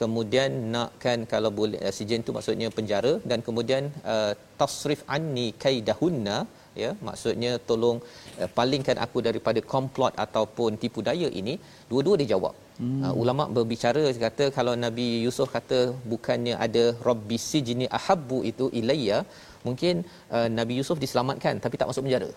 kemudian 0.00 0.50
nakkan 0.74 1.20
kalau 1.32 1.50
boleh 1.60 1.80
uh, 1.86 1.94
sijen 1.96 2.24
tu 2.26 2.32
maksudnya 2.36 2.68
penjara 2.78 3.12
dan 3.30 3.40
kemudian 3.46 3.84
uh, 4.12 4.32
tasrif 4.60 5.02
anni 5.16 5.46
kaidahunna 5.64 6.38
ya 6.82 6.90
maksudnya 7.08 7.52
tolong 7.68 7.98
uh, 8.40 8.48
palingkan 8.58 8.98
aku 9.04 9.18
daripada 9.28 9.60
komplot 9.74 10.14
ataupun 10.24 10.80
tipu 10.82 11.02
daya 11.08 11.28
ini 11.40 11.54
dua-dua 11.90 12.16
dia 12.20 12.30
jawab 12.34 12.54
hmm. 12.82 13.00
uh, 13.04 13.14
ulama 13.22 13.46
berbicara 13.56 14.04
kata 14.26 14.46
kalau 14.58 14.74
nabi 14.86 15.08
yusuf 15.26 15.50
kata 15.56 15.80
bukannya 16.12 16.54
ada 16.66 16.84
rabbi 17.08 17.38
sijni 17.50 17.88
ahabbu 18.00 18.40
itu 18.52 18.68
ilayya 18.82 19.20
mungkin 19.66 19.96
uh, 20.36 20.48
nabi 20.58 20.76
yusuf 20.80 20.98
diselamatkan 21.04 21.56
tapi 21.64 21.76
tak 21.80 21.90
masuk 21.90 22.04
penjara 22.06 22.30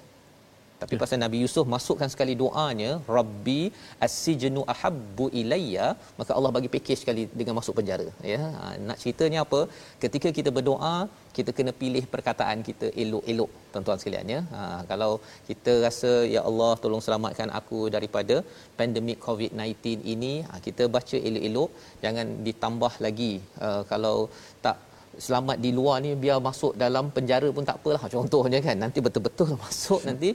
tapi 0.82 0.96
pasal 1.02 1.17
Nabi 1.24 1.38
Yusuf 1.44 1.65
masukkan 1.74 2.10
sekali 2.13 2.34
doanya 2.41 2.91
rabbi 3.17 3.62
as-sijnu 4.06 4.62
ahabbu 4.74 5.26
ilayya 5.41 5.88
maka 6.20 6.32
Allah 6.38 6.52
bagi 6.58 6.70
package 6.76 7.02
sekali 7.04 7.24
dengan 7.39 7.56
masuk 7.60 7.76
penjara 7.80 8.08
ya. 8.34 8.39
Ha, 8.60 8.63
nak 8.88 8.98
ceritanya 9.02 9.39
apa? 9.46 9.60
Ketika 10.04 10.32
kita 10.38 10.50
berdoa 10.58 10.96
kita 11.38 11.52
kena 11.58 11.72
pilih 11.82 12.04
perkataan 12.13 12.60
kita 12.70 12.88
elok-elok 13.04 13.52
tuan-tuan 13.72 14.00
sekalian 14.02 14.34
ya. 14.36 14.41
Ha, 14.56 14.62
kalau 14.91 15.12
kita 15.50 15.74
rasa 15.86 16.12
ya 16.36 16.44
Allah 16.50 16.72
tolong 16.84 17.04
selamatkan 17.08 17.52
aku 17.60 17.82
daripada 17.96 18.38
pandemik 18.80 19.20
COVID-19 19.28 20.10
ini 20.15 20.34
ha, 20.50 20.60
kita 20.67 20.86
baca 20.96 21.17
elok-elok 21.30 21.70
jangan 22.06 22.28
ditambah 22.48 22.94
lagi. 23.06 23.34
Uh, 23.65 23.84
kalau 23.91 24.17
tak 24.65 24.78
selamat 25.26 25.58
di 25.63 25.72
luar 25.78 25.96
ni 26.06 26.12
biar 26.24 26.38
masuk 26.48 26.74
dalam 26.84 27.06
penjara 27.15 27.48
pun 27.56 27.65
tak 27.70 27.78
apalah 27.80 28.04
contohnya 28.15 28.60
kan. 28.67 28.78
Nanti 28.84 29.00
betul-betul 29.06 29.50
masuk 29.65 30.02
nanti 30.10 30.30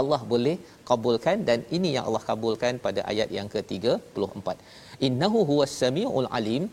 Allah 0.00 0.20
boleh 0.32 0.56
kabulkan 0.88 1.44
dan 1.48 1.64
ini 1.76 1.96
yang 1.96 2.04
Allah 2.08 2.22
kabulkan 2.30 2.80
pada 2.86 3.00
ayat 3.12 3.28
yang 3.38 3.48
ke-34 3.54 4.48
innahu 5.06 5.40
huwas 5.50 5.72
samiul 5.82 6.28
alim 6.38 6.64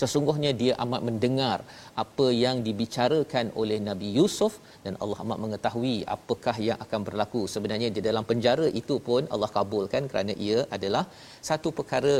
sesungguhnya 0.00 0.50
dia 0.60 0.72
amat 0.84 1.00
mendengar 1.08 1.58
apa 2.02 2.26
yang 2.42 2.56
dibicarakan 2.66 3.46
oleh 3.60 3.78
Nabi 3.88 4.08
Yusuf 4.18 4.52
dan 4.84 4.94
Allah 5.02 5.18
amat 5.24 5.38
mengetahui 5.44 5.96
apakah 6.16 6.56
yang 6.68 6.78
akan 6.84 7.00
berlaku. 7.08 7.42
Sebenarnya 7.54 7.88
di 7.96 8.00
dalam 8.08 8.24
penjara 8.30 8.66
itu 8.80 8.96
pun 9.08 9.22
Allah 9.34 9.50
kabulkan 9.56 10.04
kerana 10.12 10.34
ia 10.46 10.58
adalah 10.76 11.04
satu 11.48 11.70
perkara 11.78 12.16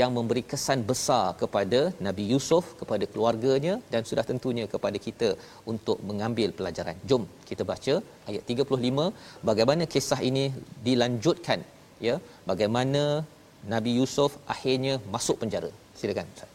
yang 0.00 0.10
memberi 0.16 0.42
kesan 0.52 0.82
besar 0.90 1.24
kepada 1.42 1.80
Nabi 2.06 2.26
Yusuf 2.32 2.64
kepada 2.80 3.06
keluarganya 3.12 3.74
dan 3.92 4.02
sudah 4.10 4.24
tentunya 4.30 4.66
kepada 4.74 5.00
kita 5.06 5.30
untuk 5.72 5.98
mengambil 6.10 6.50
pelajaran. 6.58 6.96
Jom 7.10 7.24
kita 7.50 7.64
baca 7.72 7.94
ayat 8.30 8.42
35 8.54 9.46
bagaimana 9.50 9.84
kisah 9.94 10.20
ini 10.30 10.46
dilanjutkan 10.88 11.60
ya? 12.08 12.16
Bagaimana 12.50 13.02
Nabi 13.74 13.92
Yusuf 14.00 14.32
akhirnya 14.54 14.96
masuk 15.14 15.38
penjara? 15.42 15.70
Silakan 16.00 16.26
Ustaz. 16.34 16.51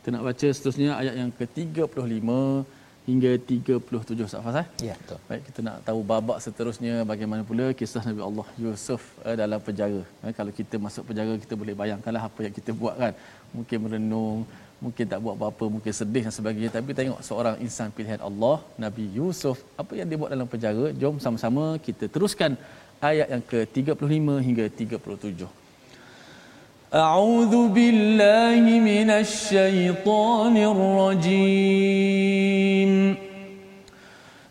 Kita 0.00 0.16
nak 0.16 0.22
baca 0.28 0.46
seterusnya 0.56 0.90
ayat 0.96 1.14
yang 1.20 1.30
ke-35 1.38 2.28
hingga 3.08 3.30
37 3.50 4.26
Ustaz 4.28 4.40
Fazal. 4.46 4.64
Ya, 4.88 4.94
betul. 5.00 5.18
Baik, 5.28 5.42
kita 5.48 5.60
nak 5.66 5.76
tahu 5.88 6.00
babak 6.10 6.38
seterusnya 6.44 6.94
bagaimana 7.10 7.42
pula 7.50 7.66
kisah 7.78 8.02
Nabi 8.08 8.22
Allah 8.28 8.46
Yusuf 8.62 9.02
eh, 9.28 9.36
dalam 9.42 9.60
penjara. 9.66 10.00
Eh, 10.24 10.32
kalau 10.38 10.52
kita 10.58 10.80
masuk 10.86 11.04
penjara 11.10 11.34
kita 11.44 11.52
boleh 11.62 11.74
bayangkanlah 11.82 12.24
apa 12.30 12.40
yang 12.46 12.54
kita 12.58 12.72
buat 12.80 12.96
kan. 13.02 13.12
Mungkin 13.56 13.76
merenung, 13.84 14.40
mungkin 14.84 15.04
tak 15.12 15.20
buat 15.24 15.36
apa-apa 15.38 15.64
mungkin 15.74 15.92
sedih 16.00 16.24
dan 16.26 16.34
sebagainya 16.38 16.70
tapi 16.76 16.96
tengok 16.98 17.20
seorang 17.28 17.56
insan 17.64 17.92
pilihan 17.96 18.20
Allah 18.28 18.56
Nabi 18.84 19.04
Yusuf 19.18 19.60
apa 19.82 19.92
yang 19.98 20.08
dia 20.10 20.18
buat 20.22 20.32
dalam 20.34 20.48
penjara 20.52 20.86
jom 21.00 21.16
sama-sama 21.24 21.64
kita 21.86 22.08
teruskan 22.14 22.56
ayat 23.10 23.28
yang 23.34 23.42
ke-35 23.50 24.28
hingga 24.46 24.64
37 24.84 25.59
أعوذ 26.94 27.68
بالله 27.68 28.80
من 28.80 29.10
الشيطان 29.10 30.56
الرجيم. 31.30 33.14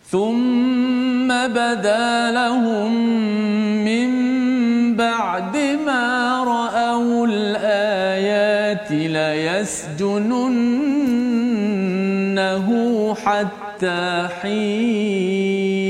ثم 0.09 1.27
بدا 1.27 2.31
لهم 2.31 2.93
من 3.85 4.09
بعد 4.95 5.57
ما 5.85 6.43
رأوا 6.43 7.27
الآيات 7.27 8.91
ليسجننه 8.91 10.37
حتى 13.15 14.27
حين 14.41 15.88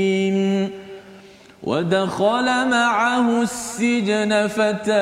ودخل 1.80 2.68
معه 2.68 3.42
السجن 3.42 4.46
فتيان 4.46 4.92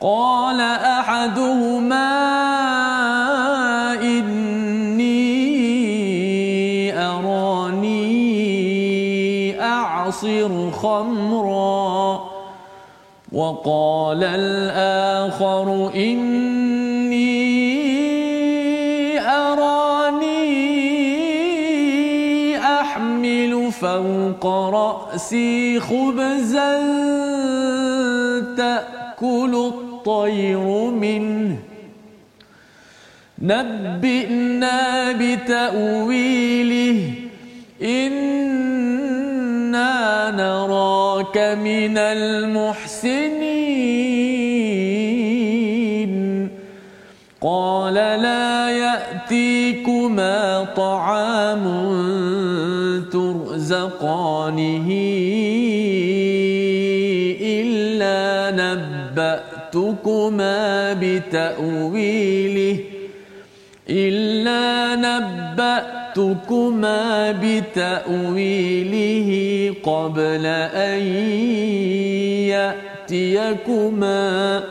قال 0.00 0.60
احدهما 0.60 2.12
اني 4.02 5.38
اراني 6.98 8.02
اعصر 9.62 10.70
خمرا 10.70 12.24
وقال 13.32 14.24
الآخر 14.24 15.90
اني 15.94 16.65
فوق 23.80 24.46
رأسي 24.46 25.80
خبزا 25.80 26.72
تأكل 28.56 29.72
الطير 29.74 30.90
منه. 30.90 31.56
نبئنا 33.42 35.12
بتأويله 35.12 37.00
إنا 37.82 38.70
نراك 40.30 41.38
من 41.38 41.98
المحسنين. 41.98 43.66
قال 47.42 47.94
لا 47.94 48.70
يأتيكما 48.70 50.66
طعام 50.76 51.64
ترزقانه 53.66 54.86
إلا 57.42 58.50
نبأتكما 59.74 60.56
بتأويله 61.02 62.78
إلا 63.90 64.96
نبأتكما 65.06 67.00
بتأويله 67.42 69.28
قبل 69.82 70.46
أن 70.74 71.00
يأتيكما 73.10 74.62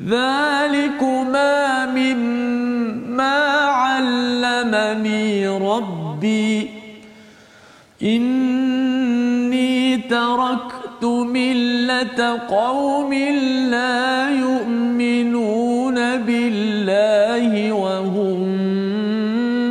ذلكما 0.00 1.86
مما 1.86 3.38
علمني 3.64 5.48
ربي 5.48 6.79
إني 8.02 9.96
تركت 9.96 11.04
ملة 11.04 12.38
قوم 12.48 13.14
لا 13.70 14.30
يؤمنون 14.30 15.94
بالله 16.16 17.72
وهم 17.72 18.40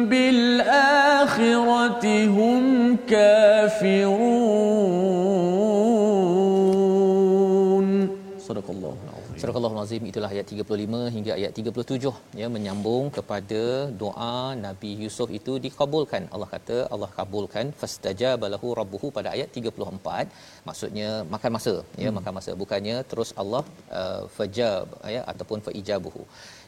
بالآخرة 0.05 1.25
هم 2.25 2.97
كافرون. 3.09 4.28
Al-Azim 9.89 10.09
itulah 10.09 10.29
ayat 10.33 10.47
35 10.53 11.13
hingga 11.13 11.31
ayat 11.37 11.51
37 11.59 12.09
ya 12.39 12.47
menyambung 12.55 13.05
kepada 13.15 13.61
doa 14.01 14.33
Nabi 14.65 14.91
Yusuf 15.03 15.29
itu 15.37 15.53
dikabulkan. 15.63 16.23
Allah 16.33 16.47
kata 16.51 16.75
Allah 16.93 17.09
kabulkan 17.15 17.73
fastajaba 17.79 18.47
lahu 18.53 18.67
rabbuhu 18.79 19.07
pada 19.15 19.29
ayat 19.35 19.49
34 19.61 20.67
maksudnya 20.67 21.09
makan 21.33 21.51
masa 21.55 21.73
ya 22.03 22.09
hmm. 22.09 22.17
makan 22.17 22.33
masa 22.37 22.53
bukannya 22.61 22.97
terus 23.13 23.31
Allah 23.43 23.63
uh, 24.01 24.23
fajab 24.35 24.85
ya 25.15 25.23
ataupun 25.33 25.65
faijabuhu. 25.67 26.21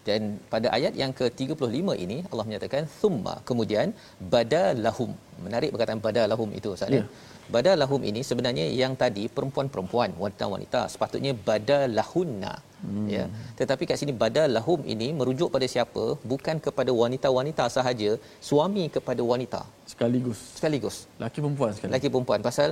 Dan 0.07 0.41
pada 0.53 0.67
ayat 0.79 0.95
yang 1.03 1.13
ke-35 1.19 1.93
ini 2.05 2.17
Allah 2.31 2.47
menyatakan 2.49 2.89
thumma 2.97 3.35
kemudian 3.51 3.93
badalahum. 4.33 5.13
Menarik 5.45 5.69
perkataan 5.75 6.01
badalahum 6.07 6.49
itu 6.61 6.73
Ustaz 6.73 6.97
ya. 6.97 7.05
Badalahum 7.53 8.01
ini 8.09 8.23
sebenarnya 8.31 8.65
yang 8.81 8.93
tadi 9.05 9.23
perempuan-perempuan, 9.37 10.11
wanita-wanita 10.25 10.81
sepatutnya 10.95 11.33
badalahunna. 11.47 12.53
Hmm. 12.85 13.07
Ya. 13.15 13.25
Tetapi 13.59 13.83
kat 13.89 13.97
sini 14.01 14.13
badalahum 14.23 14.79
ini 14.93 15.07
merujuk 15.19 15.49
pada 15.55 15.67
siapa? 15.73 16.03
Bukan 16.31 16.57
kepada 16.65 16.91
wanita-wanita 17.01 17.65
sahaja, 17.75 18.11
suami 18.49 18.85
kepada 18.95 19.21
wanita. 19.31 19.61
sekaligus 19.91 20.39
Sekaligus. 20.57 20.97
laki 21.23 21.37
perempuan 21.43 21.71
sekali 21.77 21.91
Laki 21.95 22.07
perempuan 22.13 22.41
pasal 22.47 22.69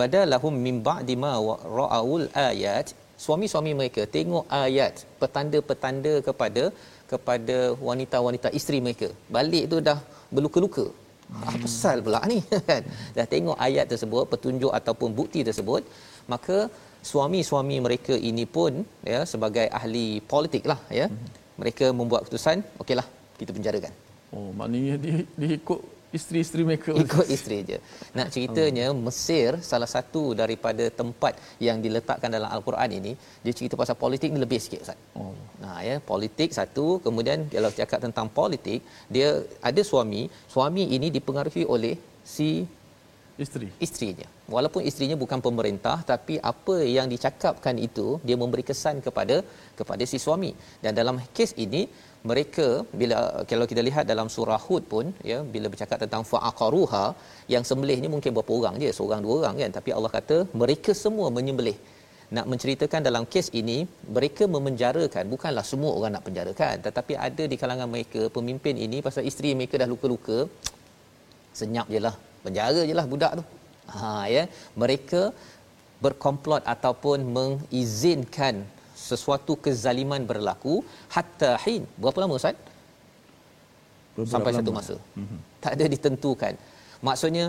badalahum 0.00 0.54
min 0.66 0.76
ba'di 0.88 1.14
ma 1.24 1.32
ra'aul 1.78 2.24
ayat 2.48 2.88
suami-suami 3.24 3.72
mereka 3.78 4.02
tengok 4.16 4.44
ayat 4.64 4.94
petanda-petanda 5.20 6.14
kepada 6.28 6.64
kepada 7.12 7.56
wanita-wanita 7.88 8.48
isteri 8.58 8.78
mereka 8.86 9.08
balik 9.36 9.64
tu 9.72 9.78
dah 9.88 9.98
berluka-luka 10.34 10.84
hmm. 10.86 11.46
apa 11.48 11.58
pasal 11.64 11.96
pula 12.06 12.20
ni 12.32 12.38
kan 12.68 12.82
dah 13.16 13.26
tengok 13.34 13.56
ayat 13.68 13.86
tersebut 13.92 14.24
petunjuk 14.34 14.72
ataupun 14.80 15.10
bukti 15.20 15.42
tersebut 15.48 15.82
maka 16.32 16.58
suami-suami 17.02 17.76
mereka 17.86 18.14
ini 18.30 18.44
pun 18.56 18.84
ya 19.12 19.20
sebagai 19.32 19.66
ahli 19.78 20.20
politik 20.32 20.64
lah 20.70 20.80
ya 21.00 21.06
hmm. 21.06 21.28
mereka 21.60 21.86
membuat 22.00 22.26
keputusan 22.26 22.64
okeylah 22.82 23.06
kita 23.40 23.52
penjarakan 23.56 23.92
oh 24.34 24.50
maknanya 24.60 24.96
dia, 25.04 25.16
dia 25.40 25.52
ikut 25.60 25.80
isteri-isteri 26.16 26.62
mereka 26.68 26.90
ikut 27.04 27.26
isteri 27.36 27.58
je. 27.68 27.78
Nak 28.18 28.28
ceritanya 28.34 28.86
Mesir 29.06 29.60
salah 29.70 29.90
satu 29.94 30.22
daripada 30.40 30.84
tempat 31.00 31.36
yang 31.66 31.78
diletakkan 31.84 32.32
dalam 32.36 32.50
al-Quran 32.56 32.90
ini, 33.00 33.12
dia 33.44 33.52
cerita 33.58 33.76
pasal 33.80 33.96
politik 34.04 34.32
ni 34.32 34.40
lebih 34.44 34.60
sikit 34.64 34.80
Ustaz. 34.84 34.98
Oh. 35.20 35.36
Nah 35.62 35.78
ya, 35.88 35.96
politik 36.12 36.50
satu, 36.58 36.86
kemudian 37.04 37.44
kalau 37.52 37.70
cakap 37.80 38.00
tentang 38.06 38.28
politik, 38.40 38.80
dia 39.14 39.44
ada 39.60 39.82
suami, 39.90 40.22
suami 40.54 40.84
ini 40.96 41.10
dipengaruhi 41.16 41.64
oleh 41.68 41.94
si 42.24 42.64
isteri. 43.44 43.68
Isterinya. 43.86 44.26
Walaupun 44.54 44.82
isterinya 44.88 45.16
bukan 45.22 45.40
pemerintah 45.46 45.96
tapi 46.10 46.34
apa 46.52 46.76
yang 46.96 47.06
dicakapkan 47.12 47.76
itu 47.86 48.06
dia 48.28 48.36
memberi 48.42 48.64
kesan 48.70 48.96
kepada 49.06 49.36
kepada 49.78 50.04
si 50.10 50.18
suami. 50.24 50.52
Dan 50.84 50.92
dalam 51.00 51.18
kes 51.36 51.52
ini 51.64 51.82
mereka 52.30 52.66
bila 53.00 53.18
kalau 53.50 53.66
kita 53.70 53.82
lihat 53.88 54.04
dalam 54.12 54.28
surah 54.34 54.60
Hud 54.66 54.84
pun 54.92 55.06
ya 55.30 55.38
bila 55.54 55.66
bercakap 55.72 55.98
tentang 56.04 56.24
fa'aqaruha 56.30 57.04
yang 57.54 57.64
sembelihnya 57.70 58.10
mungkin 58.14 58.32
berapa 58.38 58.52
orang 58.60 58.74
je 58.82 58.90
seorang 58.98 59.22
dua 59.26 59.36
orang 59.40 59.56
kan. 59.62 59.72
Tapi 59.78 59.92
Allah 59.98 60.12
kata 60.18 60.38
mereka 60.62 60.92
semua 61.04 61.28
menyembelih. 61.38 61.78
Nak 62.36 62.46
menceritakan 62.52 63.00
dalam 63.08 63.24
kes 63.32 63.46
ini 63.60 63.76
mereka 64.16 64.44
memenjarakan. 64.54 65.24
Bukanlah 65.34 65.64
semua 65.72 65.92
orang 65.98 66.12
nak 66.16 66.24
penjarakan 66.28 66.76
tetapi 66.86 67.14
ada 67.28 67.44
di 67.52 67.56
kalangan 67.62 67.88
mereka 67.94 68.22
pemimpin 68.38 68.76
ini 68.86 68.98
pasal 69.06 69.24
isteri 69.30 69.52
mereka 69.60 69.80
dah 69.82 69.88
luka-luka 69.94 70.38
senyap 71.60 71.86
je 71.94 72.00
lah 72.06 72.16
penjara 72.44 72.82
je 72.88 72.94
lah 72.98 73.06
budak 73.12 73.32
tu. 73.38 73.44
Ha 73.98 74.10
ya. 74.34 74.44
Mereka 74.82 75.22
berkomplot 76.04 76.62
ataupun 76.74 77.18
mengizinkan 77.36 78.54
sesuatu 79.08 79.52
kezaliman 79.64 80.22
berlaku 80.30 80.74
hatta 81.14 81.52
hin. 81.64 81.82
Berapa 82.00 82.18
lama 82.24 82.38
ustaz? 82.40 82.56
Sampai 84.32 84.52
lama. 84.52 84.58
satu 84.58 84.70
masa. 84.78 84.96
Mm-hmm. 84.98 85.40
tak 85.62 85.72
ada 85.76 85.84
ditentukan. 85.94 86.54
Maksudnya 87.08 87.44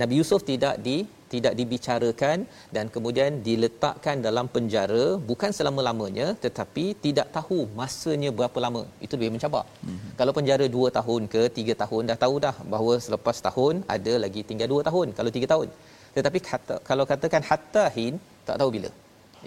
Nabi 0.00 0.14
Yusuf 0.20 0.40
tidak 0.50 0.74
di 0.86 0.96
tidak 1.32 1.54
dibicarakan 1.58 2.38
dan 2.76 2.86
kemudian 2.94 3.40
diletakkan 3.46 4.16
dalam 4.26 4.46
penjara 4.54 5.04
bukan 5.30 5.50
selama-lamanya 5.58 6.26
tetapi 6.44 6.84
tidak 7.06 7.28
tahu 7.36 7.58
masanya 7.80 8.30
berapa 8.38 8.58
lama. 8.66 8.82
Itu 9.04 9.14
lebih 9.18 9.32
mencabar. 9.36 9.64
Mm-hmm. 9.66 10.10
kalau 10.18 10.32
penjara 10.38 10.66
2 10.76 10.96
tahun 10.98 11.22
ke 11.34 11.42
3 11.60 11.82
tahun 11.82 12.02
dah 12.10 12.18
tahu 12.24 12.34
dah 12.46 12.56
bahawa 12.72 12.94
selepas 13.06 13.36
tahun 13.48 13.74
ada 13.96 14.14
lagi 14.24 14.42
tinggal 14.50 14.70
2 14.76 14.88
tahun 14.90 15.08
kalau 15.18 15.32
3 15.38 15.52
tahun. 15.54 15.68
Tetapi 16.16 16.38
kata, 16.50 16.74
kalau 16.88 17.04
katakan 17.12 17.42
hatta 17.50 17.84
hin 17.96 18.14
tak 18.48 18.58
tahu 18.60 18.70
bila. 18.76 18.90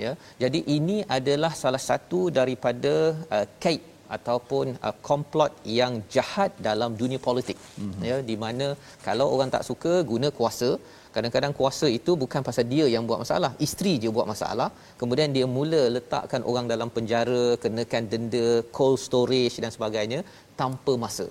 Ya. 0.03 0.11
Jadi 0.41 0.59
ini 0.77 0.97
adalah 1.17 1.53
salah 1.61 1.81
satu 1.89 2.19
daripada 2.39 2.93
uh, 3.35 3.45
kait 3.63 3.81
ataupun 4.17 4.65
uh, 4.87 4.95
komplot 5.07 5.51
yang 5.79 5.93
jahat 6.15 6.51
dalam 6.67 6.91
dunia 7.01 7.19
politik. 7.27 7.57
Mm-hmm. 7.79 8.03
ya 8.09 8.17
di 8.29 8.35
mana 8.43 8.67
kalau 9.07 9.27
orang 9.35 9.51
tak 9.55 9.65
suka 9.69 9.93
guna 10.11 10.29
kuasa 10.39 10.69
kadang-kadang 11.15 11.53
kuasa 11.59 11.87
itu 11.97 12.11
bukan 12.23 12.41
pasal 12.47 12.65
dia 12.73 12.85
yang 12.95 13.03
buat 13.09 13.19
masalah 13.23 13.51
isteri 13.65 13.93
je 14.03 14.09
buat 14.17 14.27
masalah. 14.33 14.69
Kemudian 15.01 15.29
dia 15.37 15.45
mula 15.57 15.81
letakkan 15.95 16.41
orang 16.51 16.65
dalam 16.73 16.89
penjara 16.97 17.43
kenakan 17.63 18.03
denda 18.11 18.47
cold 18.77 18.99
storage 19.07 19.57
dan 19.63 19.71
sebagainya 19.75 20.19
tanpa 20.61 20.93
masa 21.05 21.27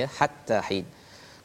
ya 0.00 0.06
hatta 0.18 0.58
hin. 0.68 0.84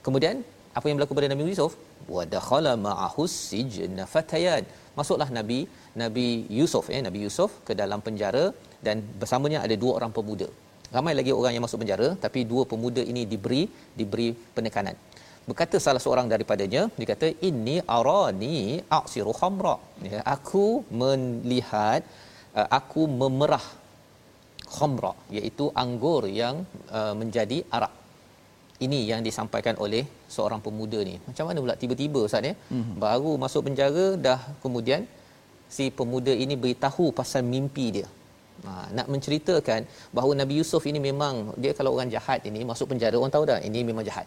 Kemudian 0.05 0.35
apa 0.77 0.85
yang 0.87 0.97
berlaku 0.97 1.17
pada 1.17 1.29
Nabi 1.33 1.51
Yusuf? 1.53 1.73
Wa 2.15 2.23
dakhala 2.35 2.73
ma'ahu 2.87 3.23
sijna 3.49 4.05
fatayan. 4.13 4.63
Masuklah 4.97 5.29
nabi 5.37 5.59
nabi 6.01 6.27
Yusuf 6.57 6.85
ya 6.93 6.99
nabi 7.07 7.19
Yusuf 7.25 7.51
ke 7.67 7.73
dalam 7.81 7.99
penjara 8.05 8.45
dan 8.85 8.97
bersamanya 9.21 9.59
ada 9.65 9.75
dua 9.83 9.93
orang 9.99 10.11
pemuda. 10.17 10.47
Ramai 10.95 11.13
lagi 11.19 11.31
orang 11.39 11.53
yang 11.55 11.63
masuk 11.65 11.79
penjara 11.83 12.07
tapi 12.25 12.41
dua 12.51 12.63
pemuda 12.71 13.01
ini 13.11 13.21
diberi 13.31 13.61
diberi 13.99 14.29
penekanan 14.55 14.95
berkata 15.49 15.77
salah 15.85 16.01
seorang 16.05 16.27
daripadanya 16.33 16.81
dia 16.97 17.07
kata 17.13 17.27
inni 17.47 17.75
arani 17.97 18.57
a'siru 18.97 19.33
khamra. 19.39 19.75
Ya 20.11 20.21
aku 20.35 20.65
melihat 21.01 22.01
uh, 22.59 22.67
aku 22.79 23.03
memerah 23.21 23.65
khamra 24.77 25.13
iaitu 25.37 25.67
anggur 25.83 26.23
yang 26.41 26.57
uh, 26.97 27.13
menjadi 27.21 27.59
arak. 27.77 27.93
Ini 28.85 28.97
yang 29.09 29.21
disampaikan 29.27 29.75
oleh 29.83 30.03
seorang 30.35 30.59
pemuda 30.65 30.99
ni. 31.09 31.15
Macam 31.27 31.45
mana 31.47 31.59
pula 31.63 31.75
tiba-tiba 31.81 32.21
ustaz 32.27 32.49
ya? 32.49 32.53
Mm-hmm. 32.55 32.95
baru 33.03 33.31
masuk 33.43 33.61
penjara 33.67 34.07
dah 34.27 34.39
kemudian 34.63 35.03
si 35.75 35.85
pemuda 35.99 36.33
ini 36.43 36.55
beritahu 36.63 37.05
pasal 37.19 37.41
mimpi 37.53 37.85
dia 37.97 38.07
Ha, 38.63 38.71
nak 38.97 39.07
menceritakan 39.13 39.81
bahawa 40.15 40.31
Nabi 40.41 40.53
Yusuf 40.59 40.83
ini 40.89 40.99
memang 41.07 41.51
dia 41.63 41.71
kalau 41.77 41.91
orang 41.95 42.09
jahat 42.13 42.39
ini 42.49 42.59
masuk 42.69 42.87
penjara 42.91 43.15
orang 43.19 43.33
tahu 43.35 43.43
dah 43.49 43.59
ini 43.67 43.79
memang 43.89 44.03
jahat. 44.07 44.25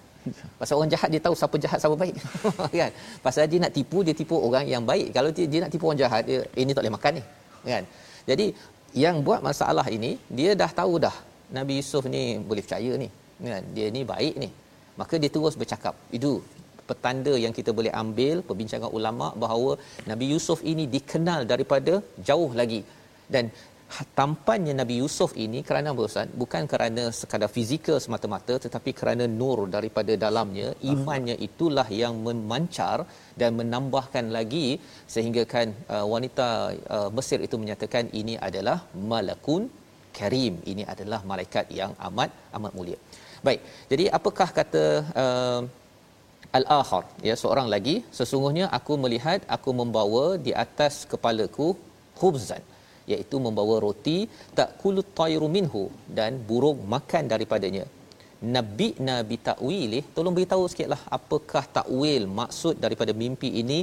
Pasal 0.60 0.74
orang 0.78 0.90
jahat 0.94 1.08
dia 1.14 1.22
tahu 1.26 1.34
siapa 1.40 1.56
jahat 1.64 1.78
siapa 1.82 1.96
baik. 2.02 2.16
kan? 2.80 2.92
Pasal 3.24 3.48
dia 3.52 3.58
nak 3.64 3.72
tipu 3.78 4.04
dia 4.06 4.14
tipu 4.20 4.36
orang 4.48 4.68
yang 4.74 4.84
baik. 4.90 5.08
Kalau 5.16 5.30
dia, 5.36 5.46
dia 5.52 5.60
nak 5.64 5.72
tipu 5.74 5.84
orang 5.88 6.00
jahat 6.04 6.22
dia 6.28 6.40
ini 6.62 6.70
tak 6.76 6.82
boleh 6.84 6.94
makan 6.98 7.12
ni. 7.18 7.22
Kan? 7.72 7.84
Jadi 8.30 8.46
yang 9.04 9.16
buat 9.26 9.40
masalah 9.48 9.86
ini 9.96 10.10
dia 10.38 10.52
dah 10.62 10.70
tahu 10.80 10.94
dah 11.06 11.16
Nabi 11.58 11.80
Yusuf 11.80 12.04
ni 12.14 12.22
boleh 12.50 12.62
percaya 12.66 12.92
ni. 13.02 13.08
Kan? 13.50 13.64
Dia 13.74 13.86
ni 13.96 14.02
baik 14.12 14.34
ni. 14.44 14.50
Maka 15.00 15.14
dia 15.22 15.32
terus 15.34 15.56
bercakap. 15.62 15.96
Itu 16.18 16.30
petanda 16.90 17.34
yang 17.44 17.54
kita 17.58 17.70
boleh 17.78 17.92
ambil 18.02 18.36
perbincangan 18.48 18.90
ulama 18.98 19.26
bahawa 19.42 19.72
Nabi 20.10 20.26
Yusuf 20.32 20.60
ini 20.72 20.84
dikenal 20.94 21.40
daripada 21.52 21.94
jauh 22.28 22.52
lagi 22.60 22.80
dan 23.34 23.44
tampannya 24.18 24.72
Nabi 24.80 24.94
Yusuf 25.02 25.30
ini 25.44 25.60
kerana 25.68 25.92
apa 25.92 26.02
Ustaz? 26.08 26.28
Bukan 26.42 26.62
kerana 26.72 27.04
sekadar 27.18 27.50
fizikal 27.56 27.96
semata-mata 28.04 28.54
tetapi 28.64 28.90
kerana 29.00 29.24
nur 29.40 29.58
daripada 29.76 30.12
dalamnya, 30.24 30.68
imannya 30.92 31.36
itulah 31.48 31.86
yang 32.02 32.14
memancar 32.26 32.98
dan 33.40 33.50
menambahkan 33.60 34.26
lagi 34.36 34.68
sehingga 35.14 35.44
kan 35.54 35.68
uh, 35.94 36.06
wanita 36.14 36.48
uh, 36.96 37.08
Mesir 37.16 37.40
itu 37.46 37.56
menyatakan 37.62 38.06
ini 38.20 38.36
adalah 38.48 38.78
malakun 39.12 39.64
karim. 40.18 40.54
Ini 40.72 40.84
adalah 40.94 41.20
malaikat 41.32 41.66
yang 41.80 41.92
amat 42.08 42.30
amat 42.58 42.72
mulia. 42.78 42.98
Baik. 43.46 43.60
Jadi 43.90 44.04
apakah 44.18 44.48
kata 44.58 44.84
uh, 45.24 45.60
al-akhar 46.58 47.04
ya 47.28 47.34
seorang 47.42 47.68
lagi 47.74 47.94
sesungguhnya 48.18 48.66
aku 48.78 48.92
melihat 49.04 49.40
aku 49.56 49.70
membawa 49.80 50.24
di 50.46 50.52
atas 50.64 50.94
kepalaku 51.12 51.66
khubzan 52.20 52.62
iaitu 53.12 53.36
membawa 53.46 53.76
roti 53.84 54.18
tak 54.58 54.70
kulut 54.80 55.08
tayru 55.18 55.48
minhu 55.56 55.84
dan 56.18 56.34
burung 56.48 56.80
makan 56.94 57.24
daripadanya. 57.32 57.84
Nabi 58.56 58.88
nabi 59.10 59.36
takwilih 59.48 60.02
tolong 60.16 60.34
beritahu 60.36 60.64
sikitlah 60.72 61.02
apakah 61.18 61.64
takwil 61.78 62.24
maksud 62.40 62.74
daripada 62.84 63.14
mimpi 63.22 63.50
ini. 63.62 63.78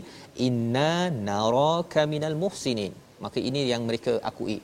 Inna 0.47 0.91
naraka 1.30 2.03
minal 2.13 2.38
muhsinin. 2.43 2.93
Maka 3.23 3.39
ini 3.49 3.61
yang 3.71 3.84
mereka 3.89 4.13
akui. 4.30 4.59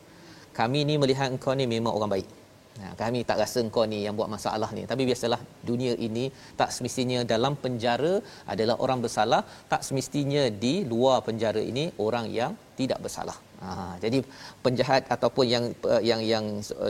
Kami 0.59 0.79
ni 0.87 0.95
melihat 1.01 1.27
engkau 1.33 1.53
ni 1.59 1.65
memang 1.75 1.95
orang 1.97 2.11
baik 2.15 2.29
Nah, 2.79 2.91
kami 3.01 3.19
tak 3.29 3.37
rasa 3.43 3.59
engkau 3.65 3.83
ni 3.93 3.99
yang 4.05 4.15
buat 4.19 4.29
masalah 4.35 4.69
ni. 4.77 4.83
Tapi 4.91 5.03
biasalah 5.09 5.39
dunia 5.69 5.93
ini 6.07 6.25
tak 6.59 6.69
semestinya 6.75 7.19
dalam 7.33 7.53
penjara 7.63 8.13
adalah 8.53 8.75
orang 8.85 8.99
bersalah, 9.05 9.41
tak 9.71 9.81
semestinya 9.87 10.43
di 10.63 10.73
luar 10.91 11.17
penjara 11.27 11.61
ini 11.71 11.85
orang 12.07 12.27
yang 12.39 12.53
tidak 12.79 12.99
bersalah. 13.05 13.37
Ha, 13.63 13.69
jadi 14.03 14.19
penjahat 14.65 15.01
ataupun 15.15 15.45
yang 15.53 15.65
yang 16.09 16.21
yang 16.33 16.45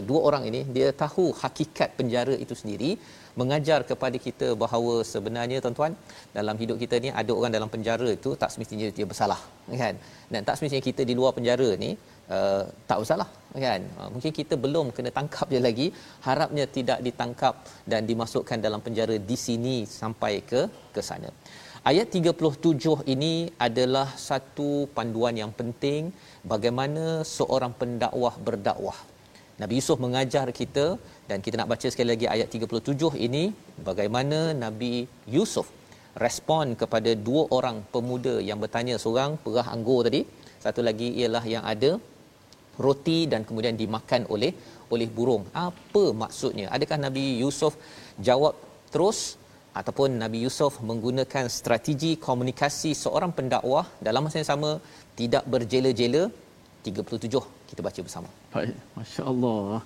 dua 0.10 0.20
orang 0.28 0.44
ini 0.50 0.62
dia 0.76 0.90
tahu 1.02 1.26
hakikat 1.42 1.90
penjara 2.00 2.36
itu 2.44 2.56
sendiri 2.62 2.92
mengajar 3.40 3.80
kepada 3.90 4.18
kita 4.26 4.48
bahawa 4.64 4.94
sebenarnya 5.12 5.58
tuan-tuan 5.64 5.94
dalam 6.38 6.56
hidup 6.62 6.78
kita 6.84 6.96
ni 7.04 7.10
ada 7.22 7.32
orang 7.40 7.52
dalam 7.58 7.70
penjara 7.74 8.08
itu 8.18 8.32
tak 8.42 8.52
semestinya 8.54 8.88
dia 8.98 9.08
bersalah 9.12 9.40
kan 9.82 9.96
dan 10.34 10.42
tak 10.48 10.56
semestinya 10.58 10.84
kita 10.90 11.04
di 11.10 11.16
luar 11.20 11.32
penjara 11.38 11.70
ni 11.84 11.92
uh, 12.36 12.64
tak 12.90 12.98
bersalah 13.02 13.30
kan? 13.66 13.82
Uh, 14.00 14.10
mungkin 14.14 14.32
kita 14.40 14.56
belum 14.64 14.86
kena 14.96 15.12
tangkap 15.18 15.48
dia 15.54 15.62
lagi. 15.68 15.88
Harapnya 16.28 16.66
tidak 16.78 17.00
ditangkap 17.08 17.54
dan 17.92 18.08
dimasukkan 18.10 18.60
dalam 18.66 18.82
penjara 18.86 19.18
di 19.32 19.38
sini 19.46 19.76
sampai 20.00 20.34
ke 20.52 20.62
ke 20.96 21.04
sana. 21.10 21.32
Ayat 21.90 22.08
37 22.16 23.10
ini 23.14 23.34
adalah 23.68 24.08
satu 24.30 24.70
panduan 24.98 25.36
yang 25.42 25.52
penting 25.60 26.14
bagaimana 26.52 27.06
seorang 27.38 27.74
pendakwah 27.80 28.36
berdakwah. 28.48 29.00
Nabi 29.62 29.74
Yusuf 29.80 29.98
mengajar 30.04 30.46
kita 30.60 30.86
dan 31.30 31.38
kita 31.46 31.56
nak 31.60 31.70
baca 31.74 31.88
sekali 31.94 32.10
lagi 32.14 32.28
ayat 32.36 32.48
37 32.54 33.26
ini 33.28 33.44
bagaimana 33.88 34.40
Nabi 34.64 34.94
Yusuf 35.36 35.68
respon 36.26 36.78
kepada 36.82 37.12
dua 37.28 37.44
orang 37.58 37.78
pemuda 37.94 38.36
yang 38.50 38.62
bertanya 38.64 38.96
seorang 39.04 39.34
perah 39.44 39.68
anggur 39.76 40.00
tadi. 40.08 40.22
Satu 40.64 40.82
lagi 40.88 41.10
ialah 41.20 41.44
yang 41.54 41.64
ada 41.74 41.92
roti 42.86 43.20
dan 43.32 43.42
kemudian 43.48 43.76
dimakan 43.82 44.24
oleh 44.34 44.52
oleh 44.94 45.08
burung. 45.18 45.44
Apa 45.68 46.04
maksudnya? 46.24 46.68
Adakah 46.76 46.98
Nabi 47.08 47.26
Yusuf 47.44 47.76
jawab 48.30 48.56
terus? 48.94 49.20
Ataupun 49.80 50.20
Nabi 50.24 50.38
Yusuf 50.46 50.74
menggunakan 50.90 51.46
strategi 51.58 52.12
komunikasi 52.28 52.92
seorang 53.04 53.32
pendakwah 53.38 53.86
dalam 54.08 54.22
masa 54.28 54.44
yang 54.44 54.50
sama 54.54 54.72
tidak 55.20 55.44
berjela-jela? 55.54 56.24
37 56.84 57.40
kita 57.70 57.82
baca 57.88 58.00
bersama. 58.08 58.30
Baik, 58.54 58.76
masya-Allah. 58.98 59.80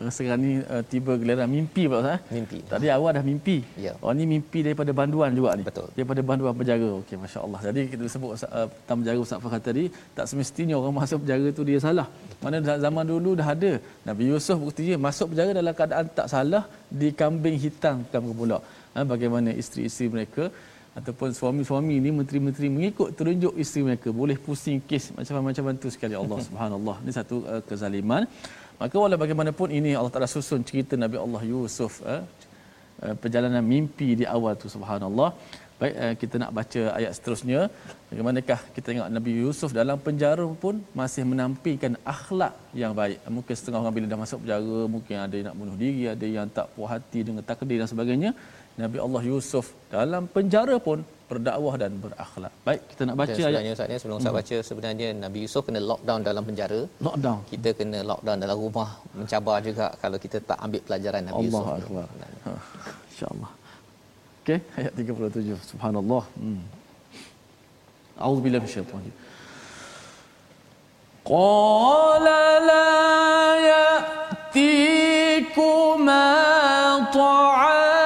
Uh, 0.00 0.10
sekarang 0.16 0.40
ni 0.44 0.52
uh, 0.74 0.82
tiba 0.92 1.12
gelaran 1.20 1.48
mimpi 1.54 1.82
Pak 1.92 1.98
Ustaz. 2.02 2.20
Mimpi. 2.36 2.58
Tadi 2.72 2.86
awal 2.96 3.10
dah 3.16 3.24
mimpi. 3.30 3.56
Ya. 3.84 3.92
Oh 4.04 4.12
ni 4.18 4.24
mimpi 4.32 4.58
daripada 4.66 4.90
banduan 5.00 5.30
juga 5.38 5.50
ni. 5.58 5.64
Betul. 5.68 5.88
Daripada 5.96 6.20
banduan 6.30 6.54
penjara. 6.60 6.88
Okey 7.00 7.16
masya-Allah. 7.24 7.60
Jadi 7.68 7.82
kita 7.92 8.04
sebut 8.14 8.30
uh, 8.48 8.68
tam 8.88 8.96
penjara 9.00 9.18
Ustaz 9.24 9.40
Fahad 9.44 9.62
tadi 9.68 9.84
tak 10.16 10.26
semestinya 10.32 10.74
orang 10.80 10.96
masuk 11.00 11.18
penjara 11.22 11.48
tu 11.58 11.64
dia 11.70 11.80
salah. 11.86 12.06
Mana 12.44 12.58
zaman 12.86 13.04
dulu 13.12 13.32
dah 13.40 13.48
ada. 13.54 13.72
Nabi 14.08 14.32
Yusuf 14.32 14.58
buktinya 14.66 14.96
masuk 15.08 15.28
penjara 15.32 15.52
dalam 15.60 15.74
keadaan 15.80 16.06
tak 16.20 16.28
salah 16.34 16.64
di 17.02 17.10
kambing 17.22 17.58
hitam 17.64 17.98
kamu 18.14 18.32
pula. 18.40 18.60
Ha, 18.94 19.04
bagaimana 19.12 19.50
isteri-isteri 19.62 20.08
mereka 20.16 20.44
ataupun 20.98 21.28
suami-suami 21.38 21.94
ini 22.00 22.10
menteri-menteri 22.18 22.68
mengikut 22.76 23.08
terunjuk 23.18 23.54
isteri 23.62 23.82
mereka 23.88 24.08
boleh 24.20 24.36
pusing 24.46 24.80
kes 24.88 25.04
macam-macam 25.18 25.78
tu 25.84 25.90
sekali 25.94 26.14
Allah 26.22 26.38
Subhanallah 26.48 26.96
ini 27.04 27.12
satu 27.18 27.36
uh, 27.52 27.62
kezaliman 27.68 28.24
maka 28.82 28.96
walau 29.02 29.18
bagaimanapun 29.22 29.68
ini 29.78 29.90
Allah 29.98 30.12
Taala 30.14 30.28
susun 30.36 30.60
cerita 30.68 30.94
Nabi 31.02 31.16
Allah 31.24 31.42
Yusuf 31.50 31.92
uh, 32.12 32.22
uh, 33.04 33.14
perjalanan 33.22 33.62
mimpi 33.72 34.08
di 34.20 34.24
awal 34.36 34.54
tu 34.62 34.68
subhanallah. 34.74 35.28
Baik 35.80 35.94
uh, 36.04 36.14
kita 36.20 36.34
nak 36.42 36.50
baca 36.58 36.82
ayat 36.98 37.12
seterusnya. 37.16 37.60
Bagaimanakah 38.10 38.58
kita 38.74 38.86
tengok 38.90 39.08
Nabi 39.18 39.32
Yusuf 39.42 39.70
dalam 39.80 39.98
penjara 40.06 40.46
pun 40.64 40.74
masih 41.00 41.24
menampilkan 41.32 41.94
akhlak 42.14 42.54
yang 42.82 42.92
baik. 43.00 43.18
Mungkin 43.36 43.54
setengah 43.60 43.80
orang 43.82 43.94
bila 43.98 44.08
dah 44.12 44.20
masuk 44.24 44.40
penjara 44.42 44.80
mungkin 44.96 45.16
ada 45.26 45.34
yang 45.38 45.46
nak 45.50 45.56
bunuh 45.60 45.76
diri 45.84 46.04
ada 46.14 46.26
yang 46.36 46.48
tak 46.58 46.66
puas 46.74 46.90
hati 46.94 47.22
dengan 47.28 47.44
takdir 47.50 47.78
dan 47.82 47.90
sebagainya. 47.94 48.32
Nabi 48.82 48.98
Allah 49.06 49.22
Yusuf 49.30 49.66
dalam 49.96 50.24
penjara 50.36 50.76
pun 50.88 50.98
berdakwah 51.31 51.75
dan 51.81 51.91
berakhlak. 52.03 52.53
Baik, 52.67 52.81
kita 52.91 53.01
nak 53.07 53.15
baca 53.19 53.31
ayat. 53.31 53.43
Sebenarnya 53.43 53.73
Ustaz 53.75 53.99
sebelum 54.01 54.17
hmm. 54.17 54.25
saya 54.25 54.33
baca 54.39 54.55
sebenarnya 54.69 55.07
Nabi 55.25 55.39
Yusuf 55.43 55.61
kena 55.67 55.79
lockdown 55.91 56.21
dalam 56.29 56.43
penjara. 56.47 56.81
Lockdown. 57.07 57.39
Kita 57.51 57.69
kena 57.79 57.99
lockdown 58.11 58.37
dalam 58.43 58.57
rumah 58.63 58.89
mencabar 59.19 59.57
juga 59.67 59.85
kalau 60.03 60.17
kita 60.25 60.37
tak 60.49 60.59
ambil 60.65 60.81
pelajaran 60.87 61.21
Nabi 61.29 61.37
Allah 61.37 61.45
Yusuf. 61.45 61.67
Allah 61.67 61.77
Akbar. 61.83 62.07
Insya-Allah. 63.11 63.51
Okey, 64.41 64.59
ayat 64.79 64.91
37. 64.95 65.59
Subhanallah. 65.71 66.23
Hmm. 66.39 66.63
A'udzubillahi 68.17 68.61
minasyaitanir 68.63 69.13
Qala 71.27 72.39
la 72.71 72.89
ya'tikuma 73.69 74.87
ta'am 77.13 77.67
ترزقانه 77.67 78.00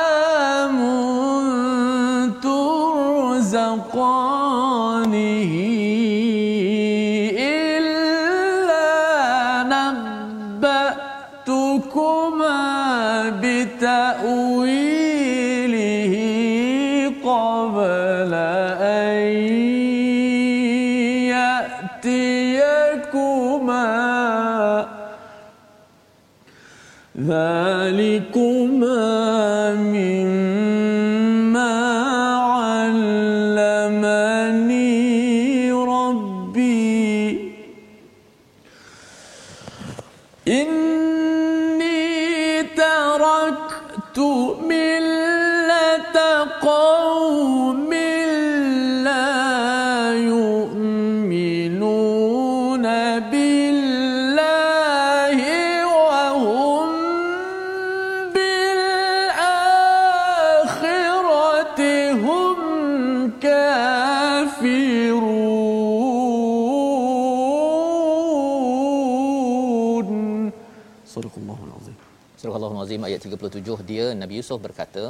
ayat 73.17 73.27
37 73.27 73.91
dia 73.91 74.07
Nabi 74.23 74.35
Yusuf 74.41 74.61
berkata 74.67 75.05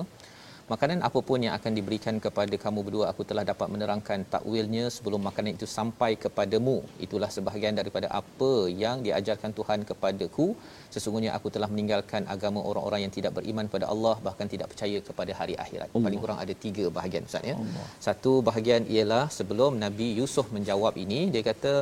Makanan 0.71 1.01
apa 1.09 1.19
pun 1.27 1.39
yang 1.45 1.55
akan 1.57 1.73
diberikan 1.79 2.15
kepada 2.25 2.55
kamu 2.63 2.81
berdua 2.87 3.05
aku 3.11 3.23
telah 3.31 3.45
dapat 3.51 3.69
menerangkan 3.75 4.21
takwilnya 4.33 4.85
sebelum 4.95 5.21
makanan 5.29 5.53
itu 5.59 5.67
sampai 5.75 6.09
kepadamu 6.23 6.75
itulah 7.05 7.29
sebahagian 7.35 7.79
daripada 7.81 8.09
apa 8.21 8.51
yang 8.83 8.97
diajarkan 9.07 9.55
Tuhan 9.59 9.87
kepadaku 9.91 10.47
sesungguhnya 10.95 11.31
aku 11.39 11.55
telah 11.55 11.69
meninggalkan 11.75 12.27
agama 12.35 12.61
orang-orang 12.71 13.03
yang 13.05 13.15
tidak 13.19 13.33
beriman 13.39 13.71
pada 13.77 13.87
Allah 13.95 14.15
bahkan 14.27 14.51
tidak 14.55 14.69
percaya 14.75 14.99
kepada 15.11 15.33
hari 15.41 15.55
akhirat 15.67 15.89
Allah. 15.95 16.05
paling 16.09 16.21
kurang 16.25 16.43
ada 16.47 16.55
tiga 16.67 16.87
bahagian 16.99 17.31
ustaz 17.31 17.47
ya 17.53 17.57
Allah. 17.63 17.87
satu 18.09 18.35
bahagian 18.51 18.83
ialah 18.97 19.25
sebelum 19.39 19.79
Nabi 19.87 20.11
Yusuf 20.19 20.51
menjawab 20.59 20.95
ini 21.07 21.23
dia 21.31 21.47
kata 21.53 21.75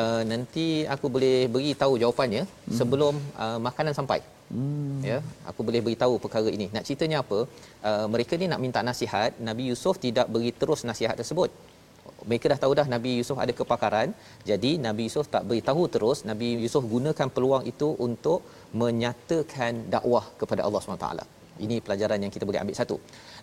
uh, 0.00 0.22
nanti 0.32 0.68
aku 0.96 1.08
boleh 1.16 1.38
beri 1.54 1.72
tahu 1.84 2.00
jawapannya 2.04 2.44
hmm. 2.48 2.76
sebelum 2.80 3.16
uh, 3.44 3.58
makanan 3.68 3.92
sampai 4.00 4.20
Hmm. 4.50 4.98
Ya, 5.10 5.18
aku 5.50 5.60
boleh 5.66 5.80
beritahu 5.86 6.14
perkara 6.24 6.50
ini. 6.56 6.66
Nak 6.74 6.84
ceritanya 6.86 7.18
apa? 7.24 7.38
Uh, 7.88 8.06
mereka 8.12 8.34
ni 8.40 8.46
nak 8.52 8.60
minta 8.64 8.80
nasihat, 8.88 9.30
Nabi 9.48 9.70
Yusuf 9.70 9.94
tidak 10.06 10.26
beri 10.34 10.50
terus 10.60 10.82
nasihat 10.90 11.14
tersebut. 11.20 11.50
Mereka 12.28 12.46
dah 12.52 12.58
tahu 12.62 12.72
dah 12.78 12.86
Nabi 12.94 13.10
Yusuf 13.20 13.38
ada 13.44 13.52
kepakaran. 13.60 14.08
Jadi 14.50 14.70
Nabi 14.86 15.06
Yusuf 15.08 15.30
tak 15.34 15.46
beritahu 15.50 15.82
terus, 15.94 16.18
Nabi 16.30 16.48
Yusuf 16.64 16.82
gunakan 16.94 17.28
peluang 17.34 17.64
itu 17.72 17.88
untuk 18.06 18.42
menyatakan 18.82 19.86
dakwah 19.94 20.24
kepada 20.40 20.66
Allah 20.66 20.82
SWT. 20.82 21.39
Ini 21.66 21.76
pelajaran 21.84 22.18
yang 22.24 22.32
kita 22.34 22.44
boleh 22.48 22.60
ambil 22.62 22.76
satu. 22.80 22.96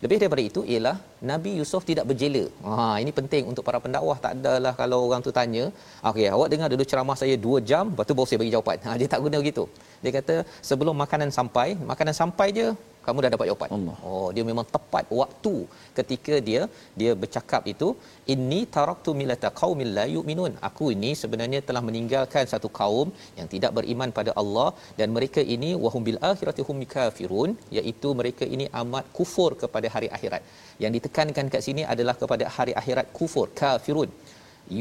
Lebih 0.03 0.17
daripada 0.21 0.43
itu 0.49 0.61
ialah 0.73 0.95
Nabi 1.31 1.51
Yusuf 1.59 1.81
tidak 1.89 2.05
berjela. 2.09 2.43
Ha 2.65 2.97
ini 3.03 3.11
penting 3.19 3.43
untuk 3.51 3.63
para 3.67 3.79
pendakwah. 3.85 4.17
Tak 4.25 4.31
adalah 4.37 4.73
kalau 4.81 4.99
orang 5.07 5.21
tu 5.27 5.31
tanya, 5.39 5.63
okey 6.09 6.27
awak 6.35 6.47
dengar 6.53 6.67
dulu 6.73 6.83
ceramah 6.91 7.17
saya 7.21 7.35
2 7.47 7.69
jam, 7.69 7.85
lepas 7.93 8.05
tu 8.09 8.13
baru 8.17 8.27
saya 8.29 8.39
bagi 8.43 8.53
jawapan. 8.55 8.77
Ha 8.85 8.97
dia 8.99 9.07
tak 9.13 9.21
guna 9.25 9.37
begitu. 9.43 9.65
Dia 10.03 10.11
kata 10.17 10.35
sebelum 10.69 10.95
makanan 11.03 11.29
sampai, 11.39 11.67
makanan 11.91 12.15
sampai 12.21 12.47
je 12.59 12.67
kamu 13.07 13.23
dah 13.23 13.31
dapat 13.35 13.47
jawapan. 13.49 13.69
Allah. 13.77 13.95
Oh, 14.09 14.29
dia 14.35 14.43
memang 14.49 14.65
tepat 14.75 15.05
waktu 15.19 15.53
ketika 15.97 16.35
dia 16.47 16.61
dia 17.01 17.11
bercakap 17.21 17.63
itu, 17.73 17.87
inni 18.33 18.61
taraktu 18.75 19.11
millata 19.19 19.51
qaumin 19.61 19.89
la 19.97 20.05
yu'minun. 20.15 20.53
Aku 20.69 20.87
ini 20.95 21.11
sebenarnya 21.23 21.61
telah 21.69 21.83
meninggalkan 21.89 22.45
satu 22.53 22.71
kaum 22.79 23.09
yang 23.39 23.49
tidak 23.53 23.73
beriman 23.79 24.11
pada 24.19 24.33
Allah 24.41 24.69
dan 25.01 25.09
mereka 25.17 25.43
ini 25.55 25.71
wahum 25.85 26.03
bil 26.07 26.19
akhirati 26.31 26.63
hum 26.69 26.79
kafirun, 26.95 27.51
iaitu 27.77 28.11
mereka 28.21 28.47
ini 28.55 28.67
amat 28.81 29.05
kufur 29.19 29.51
kepada 29.63 29.89
hari 29.97 30.09
akhirat. 30.17 30.43
Yang 30.85 30.91
ditekankan 30.97 31.47
kat 31.53 31.61
sini 31.67 31.85
adalah 31.93 32.17
kepada 32.23 32.47
hari 32.57 32.75
akhirat 32.81 33.07
kufur, 33.19 33.47
kafirun. 33.61 34.11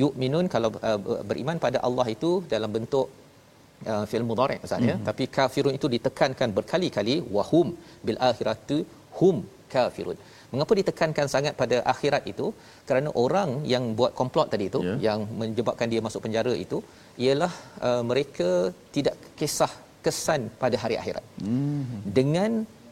Yu'minun 0.00 0.46
kalau 0.54 0.70
uh, 0.88 0.98
beriman 1.30 1.58
pada 1.64 1.78
Allah 1.88 2.06
itu 2.16 2.30
dalam 2.54 2.70
bentuk 2.76 3.06
uh, 3.92 4.04
fi'il 4.10 4.26
mudhari' 4.30 4.58
Ustaz 4.66 4.88
ya. 4.90 4.96
Tapi 5.08 5.24
kafirun 5.36 5.74
itu 5.78 5.88
ditekankan 5.96 6.50
berkali-kali 6.58 7.16
wahum 7.36 7.68
bil 8.06 8.18
akhirati 8.30 8.78
hum 9.18 9.38
kafirun. 9.74 10.18
Mengapa 10.52 10.72
ditekankan 10.80 11.26
sangat 11.34 11.54
pada 11.62 11.76
akhirat 11.92 12.22
itu? 12.32 12.46
Kerana 12.88 13.08
orang 13.24 13.50
yang 13.72 13.84
buat 13.98 14.12
komplot 14.20 14.48
tadi 14.52 14.66
itu 14.70 14.80
Ya. 14.88 14.94
yang 15.08 15.20
menyebabkan 15.40 15.90
dia 15.92 16.00
masuk 16.06 16.20
penjara 16.26 16.52
itu 16.64 16.78
ialah 17.26 17.52
uh, 17.88 18.02
mereka 18.10 18.48
tidak 18.96 19.16
kisah 19.40 19.72
kesan 20.06 20.42
pada 20.62 20.76
hari 20.82 20.96
akhirat. 21.02 21.24
Dengan 22.18 22.50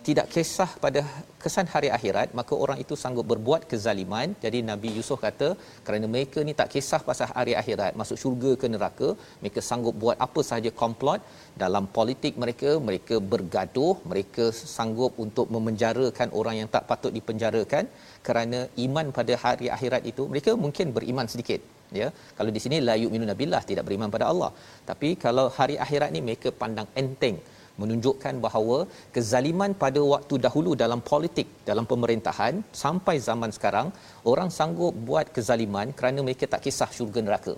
tidak 0.08 0.26
kisah 0.34 0.70
pada 0.84 1.00
kesan 1.42 1.66
hari 1.72 1.88
akhirat 1.96 2.28
maka 2.38 2.54
orang 2.64 2.78
itu 2.84 2.94
sanggup 3.02 3.26
berbuat 3.32 3.62
kezaliman. 3.70 4.28
Jadi 4.44 4.58
Nabi 4.70 4.88
Yusuf 4.96 5.18
kata 5.26 5.48
kerana 5.86 6.06
mereka 6.14 6.38
ni 6.48 6.52
tak 6.60 6.68
kisah 6.74 7.00
pasal 7.08 7.28
hari 7.36 7.54
akhirat 7.60 7.92
masuk 8.00 8.18
syurga 8.22 8.52
ke 8.62 8.68
neraka 8.74 9.08
mereka 9.42 9.60
sanggup 9.68 9.94
buat 10.02 10.16
apa 10.26 10.40
sahaja 10.48 10.72
komplot 10.82 11.20
dalam 11.62 11.86
politik 11.98 12.34
mereka 12.44 12.72
mereka 12.88 13.16
bergaduh 13.32 13.94
mereka 14.12 14.46
sanggup 14.76 15.14
untuk 15.26 15.48
memenjarakan 15.56 16.30
orang 16.40 16.56
yang 16.60 16.70
tak 16.76 16.86
patut 16.90 17.14
dipenjarakan. 17.18 17.86
Kerana 18.26 18.60
iman 18.86 19.06
pada 19.18 19.34
hari 19.44 19.66
akhirat 19.76 20.04
itu 20.12 20.24
mereka 20.34 20.52
mungkin 20.66 20.86
beriman 20.98 21.28
sedikit 21.34 21.60
ya. 22.00 22.08
Kalau 22.38 22.50
di 22.56 22.60
sini 22.64 22.76
la 22.88 22.94
yu'minu 23.02 23.26
nabillah 23.32 23.62
tidak 23.70 23.84
beriman 23.88 24.12
pada 24.14 24.28
Allah. 24.32 24.50
Tapi 24.90 25.10
kalau 25.24 25.46
hari 25.58 25.76
akhirat 25.86 26.10
ni 26.16 26.22
mereka 26.28 26.50
pandang 26.62 26.88
enteng 27.02 27.38
menunjukkan 27.82 28.34
bahawa 28.46 28.78
kezaliman 29.14 29.72
pada 29.82 30.00
waktu 30.12 30.34
dahulu 30.46 30.72
dalam 30.82 31.00
politik 31.10 31.48
dalam 31.70 31.84
pemerintahan 31.92 32.54
sampai 32.84 33.16
zaman 33.28 33.50
sekarang 33.56 33.88
orang 34.32 34.50
sanggup 34.58 34.94
buat 35.08 35.28
kezaliman 35.36 35.90
kerana 35.98 36.20
mereka 36.26 36.46
tak 36.54 36.62
kisah 36.66 36.90
syurga 36.96 37.22
neraka. 37.28 37.54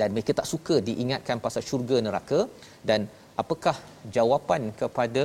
Dan 0.00 0.08
mereka 0.14 0.32
tak 0.38 0.48
suka 0.52 0.76
diingatkan 0.88 1.38
pasal 1.44 1.62
syurga 1.68 1.96
neraka. 2.06 2.38
Dan 2.88 3.00
apakah 3.42 3.76
jawapan 4.16 4.62
kepada 4.80 5.24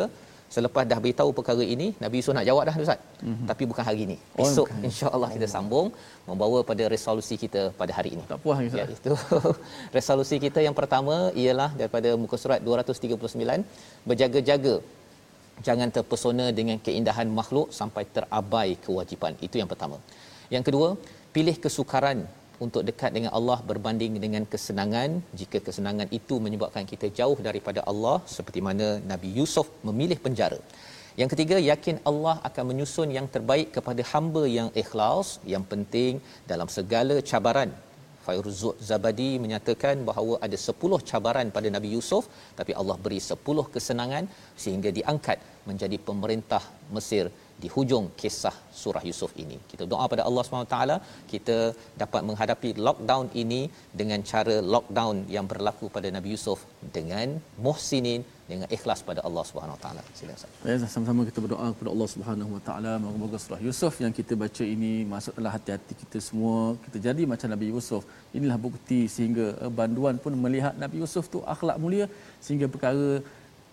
selepas 0.55 0.83
dah 0.91 0.99
beritahu 1.03 1.29
perkara 1.37 1.63
ini 1.75 1.87
Nabi 2.03 2.15
Yusuf 2.19 2.33
nak 2.37 2.45
jawab 2.49 2.63
dah 2.69 2.75
Ustaz 2.85 2.99
mm-hmm. 3.21 3.47
tapi 3.51 3.63
bukan 3.71 3.83
hari 3.89 4.01
ini 4.07 4.17
Oh, 4.39 4.45
esok 4.45 4.67
bukan. 4.69 4.87
insya-Allah 4.89 5.29
kita 5.35 5.47
sambung 5.55 5.87
membawa 6.29 6.59
pada 6.69 6.83
resolusi 6.93 7.35
kita 7.43 7.61
pada 7.81 7.91
hari 7.97 8.11
ini 8.15 8.23
Tak 8.31 8.39
puas 8.45 8.59
Ustaz. 8.67 8.93
itu 8.97 9.13
resolusi 9.97 10.37
kita 10.45 10.59
yang 10.67 10.75
pertama 10.79 11.17
ialah 11.43 11.69
daripada 11.81 12.11
muka 12.23 12.37
surat 12.43 12.59
239 12.69 14.09
berjaga-jaga 14.09 14.75
jangan 15.67 15.89
terpesona 15.95 16.45
dengan 16.59 16.77
keindahan 16.85 17.27
makhluk 17.39 17.67
sampai 17.79 18.03
terabai 18.15 18.69
kewajipan. 18.85 19.35
Itu 19.47 19.55
yang 19.61 19.69
pertama. 19.71 19.97
Yang 20.55 20.63
kedua, 20.71 20.87
pilih 21.35 21.55
kesukaran 21.63 22.19
untuk 22.65 22.81
dekat 22.89 23.11
dengan 23.15 23.31
Allah 23.37 23.57
berbanding 23.69 24.13
dengan 24.25 24.43
kesenangan 24.53 25.09
jika 25.41 25.57
kesenangan 25.67 26.07
itu 26.19 26.37
menyebabkan 26.45 26.85
kita 26.91 27.09
jauh 27.19 27.39
daripada 27.47 27.81
Allah 27.91 28.17
seperti 28.35 28.61
mana 28.67 28.87
Nabi 29.11 29.31
Yusuf 29.39 29.67
memilih 29.89 30.19
penjara. 30.25 30.59
Yang 31.19 31.29
ketiga, 31.33 31.57
yakin 31.71 31.97
Allah 32.09 32.35
akan 32.47 32.63
menyusun 32.71 33.09
yang 33.17 33.27
terbaik 33.35 33.69
kepada 33.77 34.01
hamba 34.11 34.43
yang 34.57 34.69
ikhlas. 34.81 35.29
Yang 35.53 35.65
penting 35.71 36.13
dalam 36.51 36.67
segala 36.77 37.15
cabaran 37.29 37.71
Fairuz 38.29 38.61
Zabadi 38.87 39.29
menyatakan 39.43 39.95
bahawa 40.09 40.35
ada 40.45 40.57
10 40.71 41.09
cabaran 41.09 41.47
pada 41.55 41.67
Nabi 41.75 41.89
Yusuf 41.95 42.23
tapi 42.59 42.71
Allah 42.81 42.97
beri 43.05 43.19
10 43.33 43.73
kesenangan 43.73 44.25
sehingga 44.63 44.89
diangkat 44.97 45.37
menjadi 45.69 45.97
pemerintah 46.09 46.63
Mesir 46.95 47.25
di 47.61 47.67
hujung 47.75 48.05
kisah 48.21 48.55
surah 48.81 49.03
Yusuf 49.09 49.31
ini. 49.43 49.57
Kita 49.71 49.83
doa 49.91 50.05
pada 50.13 50.23
Allah 50.29 50.43
SWT 50.45 50.77
kita 51.33 51.57
dapat 52.01 52.21
menghadapi 52.27 52.69
lockdown 52.87 53.25
ini 53.43 53.61
dengan 54.01 54.19
cara 54.31 54.57
lockdown 54.75 55.15
yang 55.35 55.45
berlaku 55.51 55.87
pada 55.95 56.09
Nabi 56.17 56.29
Yusuf 56.35 56.59
dengan 56.97 57.27
muhsinin 57.65 58.23
dengan 58.51 58.67
ikhlas 58.75 58.99
pada 59.09 59.21
Allah 59.27 59.43
Subhanahu 59.49 59.75
Wa 59.77 59.81
Taala. 59.83 60.01
Silakan 60.17 60.37
Ustaz. 60.39 60.69
Ya, 60.69 60.75
sama-sama 60.93 61.21
kita 61.29 61.39
berdoa 61.45 61.67
kepada 61.73 61.89
Allah 61.93 62.61
Taala 62.69 62.91
moga-moga 63.03 63.37
surah 63.43 63.61
Yusuf 63.67 63.93
yang 64.03 64.13
kita 64.19 64.33
baca 64.43 64.63
ini 64.75 64.93
masuk 65.13 65.33
dalam 65.39 65.51
hati-hati 65.55 65.93
kita 66.03 66.17
semua 66.27 66.59
kita 66.85 66.97
jadi 67.07 67.23
macam 67.33 67.47
Nabi 67.53 67.67
Yusuf 67.73 68.03
inilah 68.37 68.57
bukti 68.65 69.01
sehingga 69.15 69.45
eh, 69.63 69.71
banduan 69.79 70.17
pun 70.23 70.33
melihat 70.45 70.73
Nabi 70.83 70.97
Yusuf 71.03 71.27
tu 71.33 71.41
akhlak 71.53 71.77
mulia 71.83 72.07
sehingga 72.45 72.65
perkara 72.73 73.09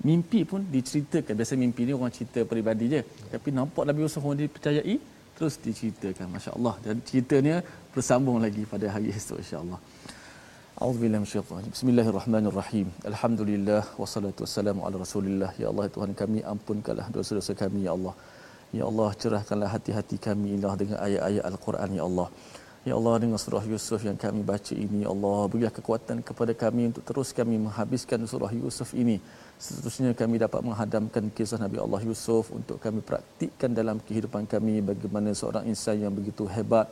Mimpi 0.04 0.44
pun 0.44 0.60
diceritakan. 0.60 1.32
Biasa 1.32 1.56
mimpi 1.56 1.88
ni 1.88 1.92
orang 1.96 2.12
cerita 2.12 2.44
peribadi 2.44 2.92
je. 2.92 3.00
Tapi 3.32 3.48
nampak 3.50 3.88
Nabi 3.88 4.04
Yusuf 4.04 4.24
orang 4.24 4.44
dipercayai, 4.44 4.96
terus 5.36 5.56
diceritakan. 5.56 6.26
Masya 6.36 6.52
Allah. 6.58 6.74
Dan 6.84 7.00
ceritanya 7.08 7.64
bersambung 7.94 8.38
lagi 8.44 8.62
pada 8.68 8.86
hari 8.92 9.08
esok 9.10 9.40
insya 9.40 9.58
Allah. 9.64 9.80
Bismillahirrahmanirrahim. 10.76 12.92
Alhamdulillah. 13.10 13.82
Wassalatu 13.96 14.44
wassalamu 14.44 14.84
ala 14.84 15.00
rasulillah. 15.00 15.50
Ya 15.56 15.72
Allah 15.72 15.88
Tuhan 15.88 16.12
kami 16.12 16.44
ampunkanlah 16.44 17.08
dosa-dosa 17.08 17.56
kami. 17.56 17.88
Ya 17.88 17.96
Allah. 17.96 18.12
Ya 18.78 18.84
Allah 18.84 19.08
cerahkanlah 19.22 19.70
hati-hati 19.72 20.20
kami. 20.20 20.60
Ya 20.60 20.68
Allah 20.68 20.76
dengan 20.82 20.98
ayat-ayat 21.06 21.44
Al-Quran. 21.50 21.90
Ya 21.96 22.04
Allah. 22.04 22.28
Ya 22.86 22.94
Allah 22.98 23.14
dengan 23.18 23.38
surah 23.42 23.64
Yusuf 23.66 24.00
yang 24.06 24.14
kami 24.24 24.40
baca 24.50 24.74
ini. 24.84 24.98
Ya 25.02 25.08
Allah 25.14 25.38
berilah 25.50 25.74
kekuatan 25.78 26.22
kepada 26.28 26.52
kami 26.54 26.82
untuk 26.90 27.02
terus 27.08 27.34
kami 27.38 27.58
menghabiskan 27.58 28.22
surah 28.32 28.52
Yusuf 28.54 28.94
ini. 29.02 29.16
Seterusnya 29.58 30.14
kami 30.20 30.38
dapat 30.38 30.60
menghadamkan 30.62 31.26
kisah 31.36 31.58
Nabi 31.58 31.82
Allah 31.82 32.00
Yusuf 32.06 32.54
untuk 32.58 32.78
kami 32.84 33.02
praktikkan 33.08 33.74
dalam 33.74 33.98
kehidupan 34.06 34.46
kami. 34.46 34.74
Bagaimana 34.90 35.34
seorang 35.34 35.66
insan 35.66 35.98
yang 36.06 36.14
begitu 36.18 36.46
hebat 36.46 36.86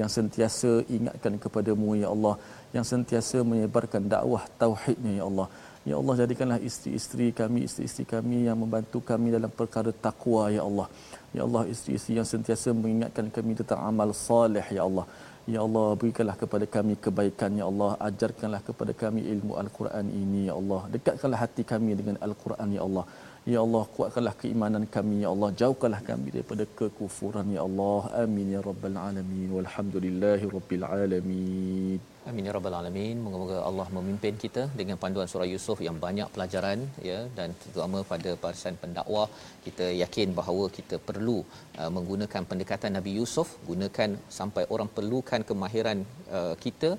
yang 0.00 0.08
sentiasa 0.16 0.88
ingatkan 0.96 1.36
kepadamu 1.44 1.92
ya 2.00 2.08
Allah. 2.14 2.34
Yang 2.72 2.86
sentiasa 2.96 3.44
menyebarkan 3.44 4.08
dakwah 4.08 4.48
tauhidnya 4.56 5.12
ya 5.20 5.24
Allah 5.28 5.48
ya 5.90 5.96
Allah 6.00 6.14
jadikanlah 6.22 6.58
isteri-isteri 6.68 7.26
kami 7.40 7.58
isteri-isteri 7.68 8.04
kami 8.14 8.38
yang 8.48 8.58
membantu 8.62 8.98
kami 9.10 9.28
dalam 9.36 9.52
perkara 9.60 9.90
takwa 10.06 10.42
ya 10.56 10.62
Allah. 10.68 10.88
Ya 11.36 11.42
Allah 11.46 11.62
isteri-isteri 11.72 12.14
yang 12.20 12.28
sentiasa 12.34 12.68
mengingatkan 12.82 13.26
kami 13.36 13.52
tentang 13.60 13.80
amal 13.90 14.10
soleh 14.26 14.66
ya 14.78 14.84
Allah. 14.88 15.06
Ya 15.54 15.60
Allah 15.66 15.86
berikanlah 16.00 16.36
kepada 16.42 16.66
kami 16.76 16.94
kebaikan 17.04 17.52
Ya 17.60 17.64
Allah. 17.70 17.90
Ajarkanlah 18.08 18.60
kepada 18.68 18.92
kami 19.02 19.20
ilmu 19.34 19.52
Al-Quran 19.62 20.06
ini 20.22 20.40
Ya 20.48 20.54
Allah. 20.60 20.80
Dekatkanlah 20.94 21.40
hati 21.44 21.62
kami 21.72 21.96
dengan 22.00 22.16
Al-Quran 22.26 22.68
Ya 22.76 22.82
Allah 22.88 23.04
Ya 23.52 23.58
Allah 23.64 23.82
kuatkanlah 23.96 24.34
keimanan 24.40 24.84
kami. 24.94 25.16
Ya 25.24 25.28
Allah 25.34 25.50
jauhkanlah 25.60 26.00
kami 26.10 26.28
daripada 26.34 26.64
kekufuran. 26.78 27.46
Ya 27.56 27.62
Allah 27.68 28.00
amin 28.22 28.46
ya 28.54 28.60
rabbal 28.68 28.98
alamin. 29.08 29.48
Walhamdulillahi 29.56 30.50
rabbil 30.56 30.84
alamin. 30.88 31.98
Amin 32.28 32.48
ya 32.48 32.52
rabbal 32.56 32.76
alamin. 32.80 33.16
Moga-moga 33.24 33.58
Allah 33.68 33.86
memimpin 33.96 34.34
kita 34.44 34.62
dengan 34.80 34.96
panduan 35.02 35.28
surah 35.32 35.48
Yusuf 35.52 35.78
yang 35.86 35.96
banyak 36.06 36.28
pelajaran 36.34 36.78
ya 37.10 37.20
dan 37.38 37.56
terutama 37.60 38.00
pada 38.12 38.32
barisan 38.42 38.76
pendakwah. 38.82 39.26
Kita 39.66 39.88
yakin 40.02 40.36
bahawa 40.40 40.66
kita 40.78 40.98
perlu 41.08 41.38
uh, 41.80 41.90
menggunakan 41.96 42.44
pendekatan 42.52 42.92
Nabi 42.98 43.14
Yusuf, 43.20 43.50
gunakan 43.70 44.12
sampai 44.40 44.64
orang 44.76 44.90
perlukan 44.98 45.42
kemahiran 45.50 46.00
uh, 46.38 46.54
kita. 46.66 46.92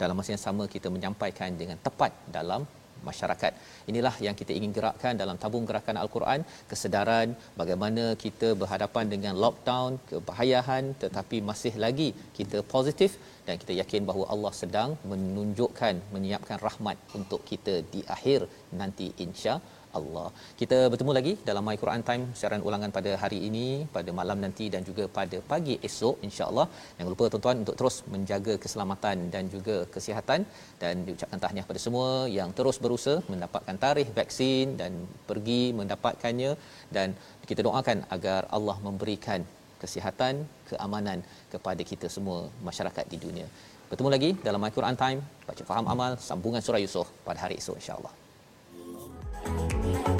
Dalam 0.00 0.16
masa 0.18 0.32
yang 0.34 0.44
sama 0.48 0.64
kita 0.74 0.88
menyampaikan 0.94 1.52
dengan 1.60 1.78
tepat 1.86 2.12
dalam 2.38 2.62
masyarakat. 3.08 3.52
Inilah 3.90 4.14
yang 4.26 4.36
kita 4.40 4.52
ingin 4.58 4.72
gerakkan 4.78 5.14
dalam 5.22 5.36
tabung 5.42 5.66
gerakan 5.70 5.98
Al-Quran, 6.02 6.40
kesedaran 6.70 7.28
bagaimana 7.60 8.04
kita 8.24 8.50
berhadapan 8.62 9.06
dengan 9.14 9.34
lockdown, 9.44 9.98
kebahayahan 10.10 10.94
tetapi 11.04 11.38
masih 11.50 11.74
lagi 11.84 12.08
kita 12.38 12.60
positif 12.74 13.12
dan 13.46 13.56
kita 13.62 13.72
yakin 13.82 14.02
bahawa 14.08 14.26
Allah 14.34 14.52
sedang 14.62 14.90
menunjukkan 15.10 15.94
menyiapkan 16.14 16.58
rahmat 16.66 16.96
untuk 17.18 17.40
kita 17.50 17.74
di 17.94 18.02
akhir 18.16 18.40
nanti 18.80 19.08
insya 19.26 19.54
Allah. 19.98 20.26
Kita 20.60 20.78
bertemu 20.92 21.12
lagi 21.18 21.32
dalam 21.48 21.62
My 21.68 21.76
Quran 21.82 22.02
Time 22.08 22.24
siaran 22.38 22.62
ulangan 22.68 22.90
pada 22.96 23.12
hari 23.22 23.38
ini, 23.48 23.66
pada 23.96 24.10
malam 24.20 24.38
nanti 24.44 24.66
dan 24.74 24.82
juga 24.88 25.06
pada 25.18 25.38
pagi 25.52 25.76
esok 25.88 26.16
insya-Allah. 26.28 26.66
Jangan 26.96 27.10
lupa 27.14 27.24
tuan-tuan 27.32 27.58
untuk 27.62 27.76
terus 27.80 27.96
menjaga 28.14 28.54
keselamatan 28.64 29.16
dan 29.34 29.46
juga 29.54 29.76
kesihatan 29.94 30.42
dan 30.82 31.04
diucapkan 31.08 31.40
tahniah 31.44 31.66
pada 31.70 31.82
semua 31.86 32.10
yang 32.38 32.50
terus 32.60 32.78
berusaha 32.84 33.24
mendapatkan 33.32 33.78
tarikh 33.84 34.12
vaksin 34.20 34.76
dan 34.82 34.92
pergi 35.30 35.62
mendapatkannya 35.80 36.52
dan 36.96 37.10
kita 37.50 37.60
doakan 37.68 38.00
agar 38.16 38.40
Allah 38.56 38.78
memberikan 38.86 39.42
kesihatan, 39.82 40.46
keamanan 40.70 41.18
kepada 41.52 41.82
kita 41.90 42.06
semua 42.16 42.40
masyarakat 42.68 43.04
di 43.12 43.18
dunia. 43.26 43.46
Bertemu 43.90 44.10
lagi 44.14 44.30
dalam 44.46 44.62
My 44.62 44.72
Quran 44.78 44.96
Time, 45.02 45.20
baca 45.48 45.62
faham 45.70 45.86
amal 45.94 46.12
sambungan 46.28 46.62
surah 46.64 46.82
Yusuf 46.86 47.08
pada 47.26 47.38
hari 47.44 47.58
esok 47.60 47.76
insya-Allah. 47.82 48.21
Thank 49.44 50.06
you. 50.08 50.11